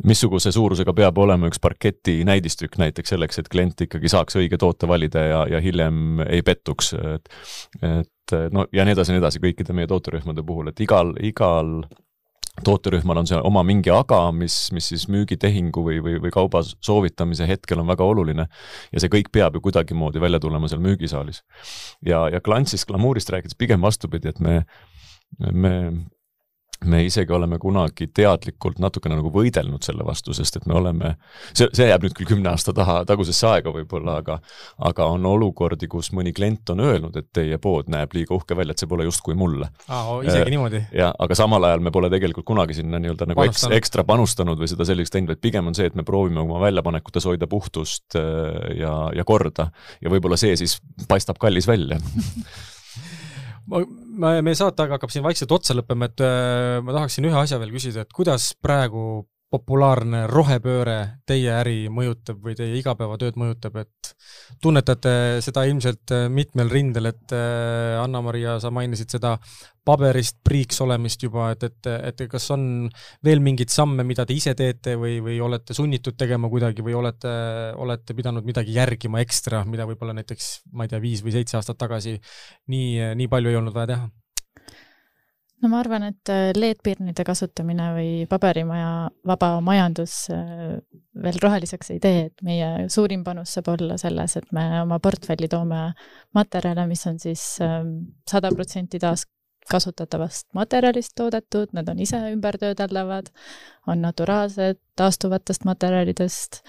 missuguse 0.08 0.52
suurusega 0.54 0.94
peab 0.96 1.20
olema 1.22 1.50
üks 1.50 1.60
parketi 1.62 2.18
näidistükk 2.28 2.78
näiteks 2.82 3.14
selleks, 3.14 3.38
et 3.38 3.48
klient 3.52 3.86
ikkagi 3.86 4.10
saaks 4.10 4.38
õige 4.40 4.58
toote 4.58 4.88
valida 4.90 5.24
ja, 5.26 5.44
ja 5.54 5.62
hiljem 5.62 6.24
ei 6.28 6.42
pettuks, 6.46 6.94
et 7.14 7.32
et 7.82 8.36
no 8.52 8.66
ja 8.74 8.84
nii 8.84 8.92
edasi 8.92 9.12
ja 9.12 9.16
nii 9.16 9.24
edasi 9.24 9.40
kõikide 9.40 9.72
meie 9.76 9.88
tooterühmade 9.88 10.44
puhul, 10.44 10.68
et 10.68 10.80
igal, 10.84 11.14
igal 11.24 11.78
tooterühmal 12.64 13.20
on 13.22 13.28
see 13.28 13.38
oma 13.44 13.62
mingi 13.66 13.90
aga, 13.94 14.20
mis, 14.34 14.56
mis 14.74 14.90
siis 14.92 15.06
müügitehingu 15.12 15.82
või, 15.84 15.98
või, 16.04 16.18
või 16.22 16.32
kauba 16.34 16.62
soovitamise 16.66 17.46
hetkel 17.48 17.82
on 17.82 17.88
väga 17.90 18.04
oluline. 18.04 18.48
ja 18.92 19.00
see 19.00 19.12
kõik 19.12 19.30
peab 19.32 19.56
ju 19.56 19.62
kuidagimoodi 19.64 20.20
välja 20.20 20.40
tulema 20.42 20.68
seal 20.68 20.82
müügisaalis. 20.84 21.42
ja, 22.06 22.26
ja 22.32 22.40
Glantsist, 22.40 22.88
glamuurist 22.88 23.30
rääkides 23.30 23.58
pigem 23.58 23.82
vastupidi, 23.82 24.28
et 24.28 24.40
me, 24.40 24.62
me 25.52 25.74
me 26.84 27.04
isegi 27.04 27.32
oleme 27.32 27.58
kunagi 27.58 28.06
teadlikult 28.14 28.78
natukene 28.78 29.16
nagu 29.18 29.30
võidelnud 29.34 29.82
selle 29.82 30.04
vastu, 30.06 30.34
sest 30.36 30.60
et 30.60 30.66
me 30.70 30.76
oleme, 30.78 31.14
see, 31.50 31.66
see 31.74 31.88
jääb 31.88 32.04
nüüd 32.06 32.14
küll 32.14 32.28
kümne 32.30 32.52
aasta 32.52 32.74
taha, 32.76 33.00
tagusesse 33.08 33.48
aega 33.50 33.72
võib-olla, 33.74 34.18
aga 34.22 34.38
aga 34.86 35.08
on 35.10 35.26
olukordi, 35.26 35.88
kus 35.90 36.12
mõni 36.14 36.32
klient 36.36 36.70
on 36.74 36.84
öelnud, 36.86 37.18
et 37.18 37.30
teie 37.34 37.58
pood 37.62 37.90
näeb 37.90 38.14
liiga 38.14 38.36
uhke 38.36 38.56
välja, 38.58 38.76
et 38.76 38.84
see 38.84 38.90
pole 38.90 39.08
justkui 39.08 39.34
mulle. 39.38 39.72
isegi 39.88 40.44
äh, 40.44 40.52
niimoodi? 40.54 40.84
jah, 40.94 41.14
aga 41.18 41.38
samal 41.38 41.66
ajal 41.66 41.82
me 41.82 41.94
pole 41.94 42.12
tegelikult 42.14 42.46
kunagi 42.46 42.78
sinna 42.78 43.02
nii-öelda 43.02 43.30
nagu 43.32 43.46
eks, 43.48 43.66
ekstra 43.74 44.06
panustanud 44.06 44.60
või 44.60 44.70
seda 44.70 44.86
selliseks 44.86 45.16
teinud, 45.16 45.34
vaid 45.34 45.42
pigem 45.42 45.70
on 45.70 45.78
see, 45.78 45.90
et 45.90 45.98
me 45.98 46.06
proovime 46.06 46.44
oma 46.44 46.62
väljapanekutes 46.62 47.26
hoida 47.26 47.50
puhtust 47.50 48.18
äh, 48.18 48.78
ja, 48.78 48.94
ja 49.18 49.26
korda 49.26 49.72
ja 49.98 50.14
võib-olla 50.14 50.38
see 50.38 50.54
siis 50.60 50.78
paistab 51.10 51.42
kallis 51.42 51.66
välja 51.66 51.98
ma, 53.66 53.82
ma, 54.20 54.34
meie 54.44 54.58
saateaeg 54.58 54.96
hakkab 54.96 55.12
siin 55.14 55.24
vaikselt 55.26 55.52
otsa 55.54 55.76
lõppema, 55.78 56.10
et 56.10 56.22
äh, 56.24 56.78
ma 56.84 56.94
tahaksin 56.96 57.28
ühe 57.28 57.38
asja 57.40 57.60
veel 57.62 57.74
küsida, 57.74 58.04
et 58.04 58.14
kuidas 58.14 58.52
praegu 58.62 59.24
populaarne 59.48 60.26
rohepööre 60.28 60.98
teie 61.28 61.48
äri 61.56 61.86
mõjutab 61.92 62.42
või 62.44 62.56
teie 62.56 62.76
igapäevatööd 62.82 63.38
mõjutab, 63.40 63.78
et 63.80 64.10
tunnetate 64.60 65.12
seda 65.44 65.64
ilmselt 65.68 66.12
äh, 66.12 66.26
mitmel 66.32 66.68
rindel, 66.72 67.08
et 67.12 67.32
äh, 67.32 67.96
Anna-Maria, 68.02 68.58
sa 68.60 68.72
mainisid 68.74 69.16
seda 69.16 69.36
paberist 69.88 70.42
priiks 70.44 70.82
olemist 70.84 71.24
juba, 71.24 71.48
et, 71.54 71.64
et, 71.64 71.90
et 72.10 72.22
kas 72.28 72.50
on 72.52 72.62
veel 73.24 73.40
mingeid 73.40 73.72
samme, 73.72 74.04
mida 74.04 74.28
te 74.28 74.36
ise 74.36 74.52
teete 74.58 74.98
või, 75.00 75.16
või 75.24 75.40
olete 75.40 75.76
sunnitud 75.76 76.18
tegema 76.20 76.52
kuidagi 76.52 76.84
või 76.84 76.98
olete, 77.00 77.32
olete 77.80 78.16
pidanud 78.18 78.44
midagi 78.44 78.76
järgima 78.76 79.24
ekstra, 79.24 79.64
mida 79.64 79.88
võib-olla 79.88 80.16
näiteks, 80.20 80.52
ma 80.76 80.84
ei 80.84 80.92
tea, 80.92 81.00
viis 81.00 81.24
või 81.24 81.38
seitse 81.38 81.56
aastat 81.56 81.80
tagasi 81.80 82.18
nii, 82.68 83.14
nii 83.16 83.32
palju 83.32 83.54
ei 83.54 83.62
olnud 83.62 83.76
vaja 83.76 83.94
teha? 83.94 84.10
No 85.62 85.70
ma 85.70 85.80
arvan, 85.82 86.04
et 86.10 86.30
äh, 86.32 86.50
LED-pirnide 86.56 87.24
kasutamine 87.26 87.88
või 87.96 88.10
paberimaja 88.30 88.90
vaba 89.26 89.50
majandus 89.64 90.14
äh, 90.34 90.76
veel 91.18 91.40
roheliseks 91.42 91.92
ei 91.94 92.02
tee, 92.02 92.20
et 92.28 92.44
meie 92.46 92.86
suurim 92.92 93.24
panus 93.26 93.56
saab 93.56 93.72
olla 93.74 93.98
selles, 94.00 94.36
et 94.38 94.52
me 94.54 94.66
oma 94.82 95.00
portfelli 95.02 95.50
toome 95.50 95.88
materjale, 96.36 96.86
mis 96.90 97.02
on 97.10 97.18
siis 97.22 97.44
ähm, 97.64 97.96
sada 98.28 98.52
protsenti 98.54 99.00
taaskasutatavast 99.02 100.48
materjalist 100.58 101.16
toodetud, 101.18 101.74
nad 101.76 101.90
on 101.90 101.98
ise 102.06 102.20
ümbertöödeldavad, 102.32 103.32
on 103.90 104.02
naturaalsed, 104.06 104.78
taastuvatest 104.98 105.66
materjalidest, 105.68 106.62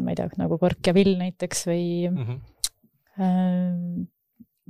ma 0.00 0.12
ei 0.12 0.20
tea, 0.20 0.28
nagu 0.40 0.60
kork 0.60 0.88
ja 0.88 0.96
vill 0.96 1.16
näiteks 1.20 1.66
või 1.68 1.86
mm 2.10 2.22
-hmm 2.24 2.44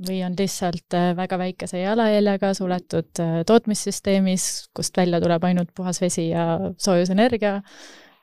või 0.04 0.20
on 0.26 0.34
lihtsalt 0.38 0.94
äh, 0.94 1.10
väga 1.16 1.38
väikese 1.40 1.80
jalajäljega 1.80 2.52
suletud 2.54 3.22
äh, 3.22 3.38
tootmissüsteemis, 3.48 4.68
kust 4.76 4.96
välja 4.96 5.20
tuleb 5.22 5.44
ainult 5.48 5.72
puhas 5.76 6.00
vesi 6.02 6.28
ja 6.30 6.58
soojusenergia. 6.78 7.60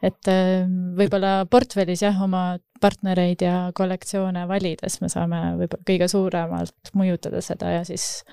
et 0.03 0.27
äh, 0.27 0.67
võib-olla 0.97 1.45
portfellis 1.49 2.03
jah, 2.03 2.21
oma 2.21 2.59
partnereid 2.81 3.41
ja 3.41 3.71
kollektsioone 3.75 4.47
valides 4.47 4.99
me 5.01 5.09
saame 5.09 5.41
võib-olla 5.61 5.87
kõige 5.87 6.07
suuremalt 6.11 6.93
mõjutada 6.93 7.41
seda 7.41 7.71
ja 7.79 7.85
siis 7.87 8.23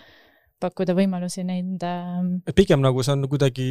pakkuda 0.60 0.94
võimalusi 0.96 1.44
nende. 1.46 1.90
et 2.46 2.56
pigem 2.56 2.82
nagu 2.84 3.02
see 3.04 3.14
on 3.16 3.26
kuidagi 3.30 3.68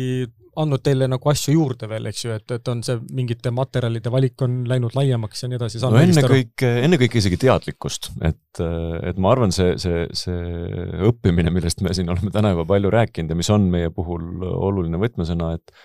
andnud 0.60 0.84
teile 0.84 1.08
nagu 1.10 1.32
asju 1.32 1.54
juurde 1.56 1.88
veel, 1.90 2.10
eks 2.10 2.26
ju, 2.26 2.34
et, 2.36 2.56
et 2.58 2.72
on 2.72 2.82
see 2.86 2.98
mingite 3.16 3.52
materjalide 3.56 4.12
valik 4.14 4.42
on 4.46 4.62
läinud 4.70 4.96
laiemaks 4.98 5.44
ja 5.44 5.52
nii 5.52 5.60
edasi. 5.60 5.82
no 5.86 6.02
ennekõike, 6.02 6.72
ennekõike 6.88 7.22
isegi 7.22 7.40
teadlikkust, 7.46 8.12
et, 8.26 8.64
et 9.12 9.22
ma 9.22 9.34
arvan, 9.36 9.54
see, 9.56 9.78
see, 9.82 10.08
see 10.18 11.06
õppimine, 11.10 11.54
millest 11.56 11.84
me 11.86 11.94
siin 11.96 12.12
oleme 12.12 12.34
täna 12.36 12.54
juba 12.56 12.68
palju 12.74 12.94
rääkinud 12.94 13.34
ja 13.34 13.40
mis 13.40 13.52
on 13.54 13.70
meie 13.72 13.94
puhul 13.94 14.44
oluline 14.50 15.02
võtmesõna, 15.02 15.56
et 15.60 15.76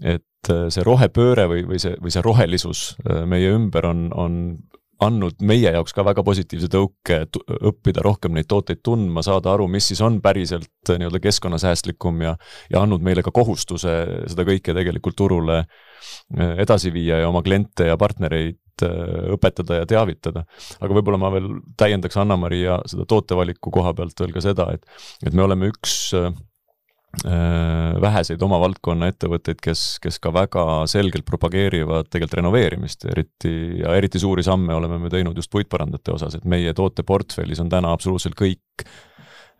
et 0.00 0.48
see 0.72 0.84
rohepööre 0.86 1.44
või, 1.50 1.64
või 1.68 1.80
see, 1.82 1.96
või 2.00 2.12
see 2.14 2.22
rohelisus 2.24 2.82
meie 3.28 3.50
ümber 3.52 3.84
on, 3.90 4.06
on 4.16 4.36
andnud 5.04 5.42
meie 5.46 5.72
jaoks 5.74 5.94
ka 5.96 6.04
väga 6.06 6.24
positiivse 6.26 6.70
tõuke 6.72 7.22
õppida 7.70 8.04
rohkem 8.04 8.34
neid 8.36 8.48
tooteid 8.50 8.82
tundma, 8.84 9.24
saada 9.26 9.54
aru, 9.54 9.68
mis 9.72 9.90
siis 9.90 10.02
on 10.04 10.20
päriselt 10.24 10.70
äh, 10.90 11.00
nii-öelda 11.00 11.22
keskkonnasäästlikum 11.24 12.24
ja 12.26 12.36
ja 12.70 12.82
andnud 12.82 13.04
meile 13.04 13.24
ka 13.26 13.32
kohustuse 13.34 13.94
seda 14.30 14.46
kõike 14.48 14.74
tegelikult 14.76 15.16
turule 15.18 15.62
äh, 15.62 16.56
edasi 16.64 16.92
viia 16.94 17.22
ja 17.22 17.30
oma 17.30 17.42
kliente 17.46 17.88
ja 17.90 17.96
partnereid 18.00 18.86
äh, 18.86 19.32
õpetada 19.36 19.82
ja 19.82 19.88
teavitada. 19.88 20.44
aga 20.80 20.94
võib-olla 20.94 21.20
ma 21.20 21.32
veel 21.34 21.50
täiendaks 21.80 22.20
Anna-Maria 22.20 22.80
seda 22.90 23.08
tootevaliku 23.08 23.72
koha 23.74 23.94
pealt 23.94 24.20
veel 24.20 24.36
ka 24.36 24.44
seda, 24.44 24.70
et 24.74 24.86
et 25.26 25.34
me 25.34 25.48
oleme 25.48 25.72
üks 25.72 26.00
Äh, 26.14 26.32
väheseid 28.00 28.42
oma 28.46 28.60
valdkonna 28.62 29.08
ettevõtteid, 29.10 29.58
kes, 29.62 29.98
kes 30.02 30.20
ka 30.22 30.30
väga 30.32 30.64
selgelt 30.90 31.26
propageerivad 31.26 32.06
tegelikult 32.06 32.38
renoveerimist, 32.38 33.04
eriti 33.10 33.52
ja 33.80 33.96
eriti 33.98 34.20
suuri 34.22 34.44
samme 34.46 34.74
oleme 34.74 35.00
me 35.02 35.10
teinud 35.10 35.36
just 35.36 35.50
puitpõrandate 35.50 36.14
osas, 36.14 36.38
et 36.38 36.46
meie 36.48 36.72
tooteportfellis 36.76 37.60
on 37.60 37.72
täna 37.72 37.90
absoluutselt 37.96 38.38
kõik 38.38 38.86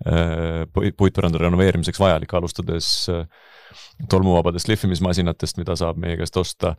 äh, 0.06 0.62
puitpõranda 0.70 1.42
renoveerimiseks 1.42 2.00
vajalik, 2.00 2.36
alustades 2.38 2.92
äh, 3.10 3.26
tolmuvabadest 4.08 4.70
lihvimismasinatest, 4.70 5.58
mida 5.58 5.74
saab 5.76 5.98
meie 6.00 6.16
käest 6.22 6.38
osta, 6.40 6.76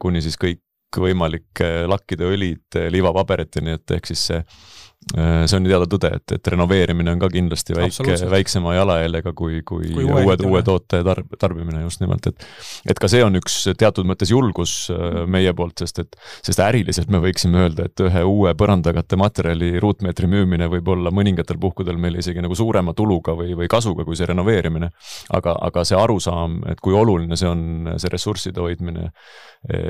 kuni 0.00 0.20
siis 0.22 0.36
kõikvõimalike 0.40 1.88
lakkide, 1.90 2.28
õlid, 2.28 2.78
liivapaberiteni, 2.92 3.74
et 3.80 3.96
ehk 3.96 4.12
siis 4.12 4.28
see 4.30 4.44
Äh, 4.44 4.89
see 5.16 5.56
on 5.56 5.64
teada 5.64 5.86
tõde, 5.88 6.10
et, 6.18 6.32
et 6.36 6.48
renoveerimine 6.52 7.14
on 7.14 7.20
ka 7.22 7.30
kindlasti 7.32 7.72
väike, 7.74 8.18
väiksema 8.30 8.74
jalajäljega 8.76 9.32
kui, 9.36 9.62
kui, 9.66 9.88
kui 9.94 10.04
uue, 10.04 10.26
uue, 10.26 10.34
uue 10.44 10.60
toote 10.62 11.00
tarb-, 11.06 11.30
tarbimine 11.40 11.80
just 11.86 12.02
nimelt, 12.02 12.28
et 12.28 12.44
et 12.92 13.00
ka 13.00 13.08
see 13.08 13.22
on 13.24 13.38
üks 13.40 13.56
teatud 13.80 14.04
mõttes 14.06 14.30
julgus 14.30 14.74
äh, 14.92 15.22
meie 15.24 15.54
poolt, 15.56 15.80
sest 15.80 16.02
et, 16.04 16.18
sest 16.44 16.60
äriliselt 16.62 17.08
me 17.12 17.22
võiksime 17.24 17.62
öelda, 17.62 17.86
et 17.88 18.02
ühe 18.04 18.24
uue 18.28 18.52
põrandakatte 18.60 19.16
materjali 19.20 19.72
ruutmeetri 19.80 20.28
müümine 20.30 20.68
võib 20.76 20.92
olla 20.92 21.12
mõningatel 21.16 21.58
puhkudel 21.62 21.96
meil 21.96 22.20
isegi 22.20 22.44
nagu 22.44 22.58
suurema 22.58 22.92
tuluga 22.96 23.32
või, 23.40 23.56
või 23.56 23.72
kasuga 23.72 24.04
kui 24.04 24.20
see 24.20 24.28
renoveerimine. 24.28 24.92
aga, 25.32 25.56
aga 25.64 25.84
see 25.88 25.96
arusaam, 25.96 26.60
et 26.68 26.84
kui 26.84 26.92
oluline 26.94 27.40
see 27.40 27.48
on, 27.48 27.94
see 27.96 28.12
ressursside 28.12 28.60
hoidmine 28.60 29.08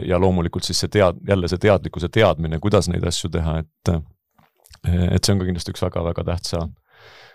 ja 0.06 0.22
loomulikult 0.22 0.64
siis 0.64 0.78
see 0.84 0.94
tead-, 1.00 1.18
jälle 1.28 1.50
see 1.50 1.58
teadlikkuse 1.66 2.08
teadmine, 2.14 2.62
kuidas 2.62 2.88
neid 2.88 3.04
asju 3.10 3.30
teha, 3.34 3.58
et 3.64 3.94
et 4.86 5.24
see 5.24 5.34
on 5.34 5.42
ka 5.42 5.48
kindlasti 5.48 5.74
üks 5.74 5.84
väga-väga 5.84 6.24
tähtsa 6.32 6.64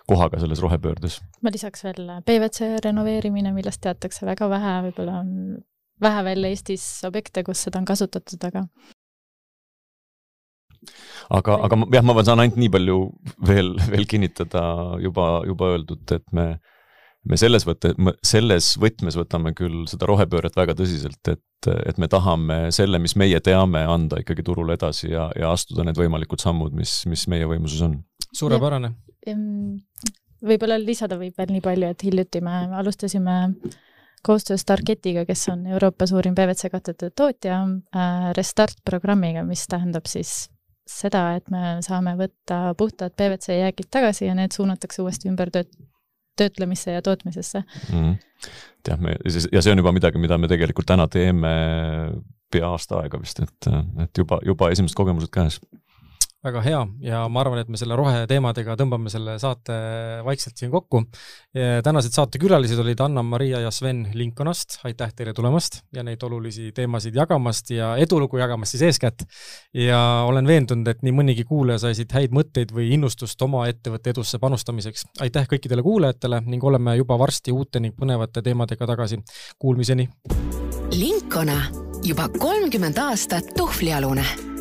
kohaga 0.09 0.39
selles 0.41 0.61
rohepöördes. 0.61 1.21
ma 1.41 1.53
lisaks 1.53 1.83
veel 1.85 2.11
PVC 2.25 2.81
renoveerimine, 2.85 3.53
millest 3.53 3.81
teatakse 3.81 4.25
väga 4.25 4.49
vähe, 4.49 4.75
võib-olla 4.89 5.21
on 5.23 5.31
vähe 6.01 6.27
veel 6.27 6.51
Eestis 6.51 6.85
objekte, 7.07 7.43
kus 7.47 7.65
seda 7.65 7.81
on 7.81 7.89
kasutatud, 7.89 8.43
aga 8.49 8.65
aga, 11.33 11.57
aga 11.67 11.79
jah, 11.93 12.05
ma 12.05 12.23
saan 12.23 12.43
ainult 12.43 12.59
nii 12.61 12.71
palju 12.73 12.99
veel, 13.47 13.73
veel 13.91 14.07
kinnitada 14.09 14.63
juba, 15.03 15.41
juba 15.47 15.73
öeldud, 15.75 16.05
et 16.17 16.25
me 16.35 16.47
me 17.29 17.37
selles 17.39 17.65
võtte, 17.67 17.93
selles 18.25 18.73
võtmes 18.81 19.17
võtame 19.17 19.53
küll 19.57 19.85
seda 19.89 20.07
rohepööret 20.09 20.55
väga 20.57 20.75
tõsiselt, 20.77 21.21
et, 21.31 21.69
et 21.89 22.01
me 22.01 22.09
tahame 22.11 22.59
selle, 22.75 22.99
mis 23.01 23.15
meie 23.19 23.39
teame, 23.43 23.85
anda 23.89 24.19
ikkagi 24.21 24.45
turule 24.45 24.77
edasi 24.77 25.11
ja, 25.11 25.29
ja 25.37 25.53
astuda 25.55 25.87
need 25.87 25.99
võimalikud 25.99 26.41
sammud, 26.41 26.75
mis, 26.77 27.01
mis 27.09 27.25
meie 27.31 27.47
võimuses 27.49 27.81
on. 27.87 27.97
suurepärane. 28.35 28.93
võib-olla 30.45 30.77
lisada 30.81 31.17
võib 31.21 31.37
veel 31.37 31.55
nii 31.55 31.65
palju, 31.65 31.91
et 31.95 32.05
hiljuti 32.05 32.43
me 32.45 32.65
alustasime 32.77 33.39
koostöös 34.25 34.65
Targetiga, 34.65 35.25
kes 35.25 35.49
on 35.53 35.67
Euroopa 35.67 36.07
suurim 36.09 36.35
PVC 36.35 36.71
katete 36.73 37.11
tootja, 37.15 37.61
äh, 37.95 38.29
Restart 38.37 38.81
programmiga, 38.85 39.43
mis 39.45 39.67
tähendab 39.69 40.09
siis 40.09 40.47
seda, 40.85 41.35
et 41.37 41.49
me 41.53 41.77
saame 41.85 42.15
võtta 42.17 42.73
puhtad 42.77 43.13
PVC 43.17 43.59
jäägid 43.59 43.89
tagasi 43.91 44.25
ja 44.25 44.35
need 44.37 44.53
suunatakse 44.53 45.01
uuesti 45.01 45.29
ümber 45.29 45.51
tööt-, 45.53 45.77
töötlemisse 46.39 46.95
ja 46.95 47.03
tootmisesse 47.05 47.63
mm. 47.91 48.15
jah, 48.87 49.01
me, 49.01 49.17
ja 49.25 49.61
see 49.61 49.73
on 49.73 49.83
juba 49.83 49.93
midagi, 49.95 50.21
mida 50.21 50.37
me 50.41 50.49
tegelikult 50.51 50.87
täna 50.89 51.07
teeme 51.11 51.53
pea 52.51 52.67
aasta 52.69 53.01
aega 53.01 53.19
vist, 53.21 53.41
et, 53.43 53.71
et 54.05 54.23
juba, 54.23 54.39
juba 54.45 54.69
esimesed 54.73 54.97
kogemused 54.97 55.31
käes 55.33 55.59
väga 56.45 56.61
hea 56.65 56.81
ja 57.05 57.23
ma 57.31 57.41
arvan, 57.41 57.61
et 57.61 57.69
me 57.71 57.79
selle 57.79 57.97
roheteemadega 57.97 58.75
tõmbame 58.79 59.11
selle 59.13 59.37
saate 59.41 59.75
vaikselt 60.25 60.57
siin 60.59 60.71
kokku. 60.73 61.03
tänased 61.83 62.13
saatekülalised 62.15 62.79
olid 62.79 62.99
Anna-Maria 63.01 63.61
ja 63.63 63.71
Sven 63.71 64.05
Lincolnast, 64.13 64.79
aitäh 64.85 65.13
teile 65.15 65.33
tulemast 65.33 65.81
ja 65.95 66.03
neid 66.03 66.23
olulisi 66.23 66.71
teemasid 66.75 67.15
jagamast 67.15 67.71
ja 67.73 67.95
edulugu 68.01 68.37
jagamast 68.37 68.75
siis 68.75 68.85
eeskätt. 68.89 69.25
ja 69.73 69.99
olen 70.27 70.47
veendunud, 70.47 70.87
et 70.87 71.01
nii 71.01 71.15
mõnigi 71.15 71.45
kuulaja 71.47 71.79
sai 71.85 71.95
siit 71.95 72.13
häid 72.13 72.35
mõtteid 72.35 72.73
või 72.75 72.91
innustust 72.93 73.41
oma 73.41 73.65
ettevõtte 73.71 74.13
edusse 74.13 74.39
panustamiseks. 74.39 75.05
aitäh 75.21 75.47
kõikidele 75.51 75.83
kuulajatele 75.83 76.41
ning 76.45 76.63
oleme 76.63 76.95
juba 76.97 77.19
varsti 77.19 77.51
uute 77.51 77.79
ning 77.79 77.95
põnevate 77.97 78.41
teemadega 78.41 78.87
tagasi. 78.87 79.21
Kuulmiseni! 79.59 80.09
Linkona 80.95 81.61
juba 82.03 82.29
kolmkümmend 82.29 82.97
aastat 83.01 83.55
tuhvlialune 83.57 84.54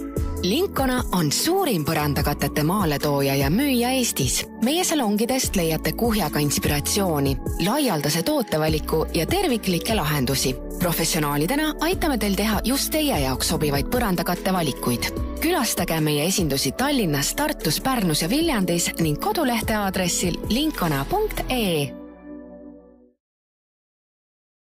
Linkona 0.45 0.99
on 1.13 1.31
suurim 1.33 1.87
põrandakatete 1.89 2.63
maaletooja 2.69 3.35
ja 3.35 3.47
müüja 3.51 3.95
Eestis. 3.97 4.45
meie 4.65 4.85
salongidest 4.85 5.57
leiate 5.57 5.93
kuhjaga 5.93 6.39
inspiratsiooni, 6.39 7.37
laialdase 7.65 8.23
tootevaliku 8.23 9.07
ja 9.15 9.27
terviklikke 9.27 9.95
lahendusi. 9.95 10.55
professionaalidena 10.79 11.75
aitame 11.81 12.19
teil 12.19 12.35
teha 12.35 12.61
just 12.65 12.91
teie 12.91 13.21
jaoks 13.21 13.49
sobivaid 13.49 13.87
põrandakatte 13.87 14.53
valikuid. 14.53 15.11
külastage 15.41 16.01
meie 16.01 16.27
esindusi 16.27 16.73
Tallinnas, 16.73 17.35
Tartus, 17.35 17.81
Pärnus 17.81 18.23
ja 18.23 18.29
Viljandis 18.31 18.91
ning 19.01 19.21
kodulehte 19.21 19.75
aadressil 19.75 20.37
linkona.ee 20.49 22.04